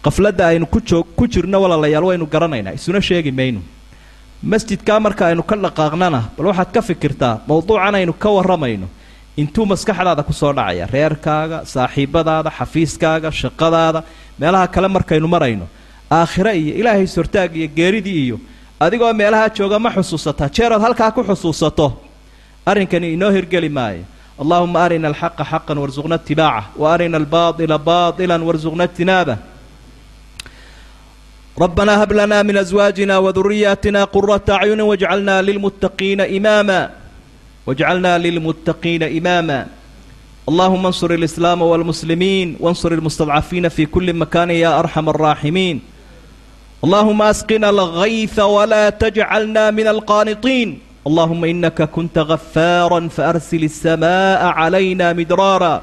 qafladda 0.04 0.48
aynu 0.48 0.66
ku 0.66 0.80
joog 0.82 1.08
ku 1.18 1.28
jirno 1.28 1.62
walaalayaal 1.62 2.04
waynu 2.10 2.26
garanaynaa 2.34 2.74
isuna 2.78 3.02
sheegi 3.02 3.32
mayno 3.32 3.62
masjidkaa 4.44 5.00
marka 5.00 5.24
aynu 5.28 5.44
ka 5.44 5.56
dhaqaaqnana 5.56 6.20
bal 6.38 6.46
waxaad 6.52 6.72
ka 6.76 6.82
fikirtaa 6.82 7.40
mowduucan 7.48 7.96
aynu 7.96 8.14
ka 8.14 8.30
warramayno 8.30 8.88
intuu 9.38 9.66
maskaxdaada 9.66 10.24
ku 10.24 10.34
soo 10.34 10.54
dhacaya 10.54 10.86
reerkaaga 10.94 11.58
saaxiibadaada 11.74 12.50
xafiiskaaga 12.58 13.32
shaqadaada 13.32 14.04
meelaha 14.40 14.68
kale 14.68 14.88
markaynu 14.88 15.28
marayno 15.28 15.66
aakhiro 16.12 16.52
iyo 16.54 16.74
ilaahay 16.80 17.08
sortaag 17.08 17.56
iyo 17.56 17.68
geeridii 17.68 18.26
iyo 18.26 18.38
adigoo 18.80 19.14
meelaha 19.14 19.50
jooga 19.50 19.80
ma 19.80 19.90
xusuusataa 19.90 20.50
jeerood 20.50 20.82
halkaa 20.82 21.12
ku 21.12 21.24
xusuusato. 21.24 22.02
Arrinkani 22.66 23.14
inoo 23.14 23.32
hirgeli 23.32 23.70
maayo. 23.70 24.04
Allahuma 24.40 24.84
arina 24.84 25.08
alxaqa 25.08 25.46
xaqan 25.46 25.78
warsuqna 25.78 26.16
itibaaca 26.16 26.76
wa 26.76 26.94
arina 26.94 27.18
albaaila 27.18 27.78
baila 27.78 28.36
warsuqna 28.38 28.84
ijtinaaba 28.84 29.38
rabbanaa 31.56 31.98
hab 32.04 32.12
lanaa 32.12 32.44
min 32.44 32.58
aswaajina 32.58 33.16
waduriyaatina 33.24 34.08
qurata 34.12 34.60
acyuni 34.60 34.84
wajcalna 34.84 35.42
lilmuttaqiina 35.42 36.28
imaama. 36.28 36.92
Wajcalna 37.66 38.20
lilmuttaqiina 38.20 39.08
imaama. 39.08 39.72
Allahuma 40.50 40.92
ansur 40.92 41.14
alislaama 41.14 41.66
walmuslimiin. 41.66 42.58
Wansur 42.60 42.94
almustadcafiina 42.94 43.70
fi 43.70 43.88
kuli 43.88 44.14
makanin 44.14 44.60
ya 44.60 44.76
arxam 44.78 45.08
alraaximiin 45.08 45.95
allahuma 46.84 47.30
asqina 47.32 47.68
alghaytha 47.70 48.44
walaa 48.48 48.92
tajcalna 48.92 49.72
min 49.72 49.88
alqaanitiin 49.88 50.70
allahuma 51.08 51.48
inaka 51.48 51.88
kunta 51.88 52.26
ghafaara 52.26 53.00
faarsil 53.10 53.64
alsamaaa 53.70 54.52
calayna 54.58 55.14
midraara 55.14 55.74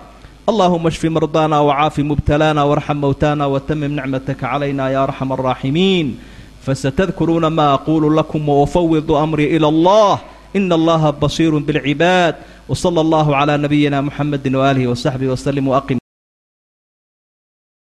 allahuma 0.50 0.90
shfi 0.90 1.08
mardaana 1.08 1.62
wacaafi 1.62 2.02
mubtalaana 2.10 2.66
warxam 2.70 2.98
mowtaana 3.04 3.44
watamim 3.54 3.92
nicmataka 3.98 4.42
calayna 4.42 4.90
ya 4.90 5.06
arxam 5.06 5.30
alraaximiin 5.32 6.18
fasetadkuruuna 6.66 7.50
ma 7.50 7.72
aquulu 7.78 8.10
lakum 8.10 8.42
waufawidu 8.48 9.16
amrii 9.16 9.50
ila 9.56 9.68
allah. 9.68 10.14
Ina 10.52 10.74
allaha 10.76 11.12
basiiru 11.16 11.64
bilcibaad 11.64 12.36
wsala 12.68 13.00
allahu 13.00 13.32
calaa 13.32 13.56
nabiyina 13.56 14.04
muxamedi 14.04 14.52
waaalihi 14.52 14.86
wasaxbihi 14.92 15.32
wasalim 15.32 15.64
waaqim 15.72 16.01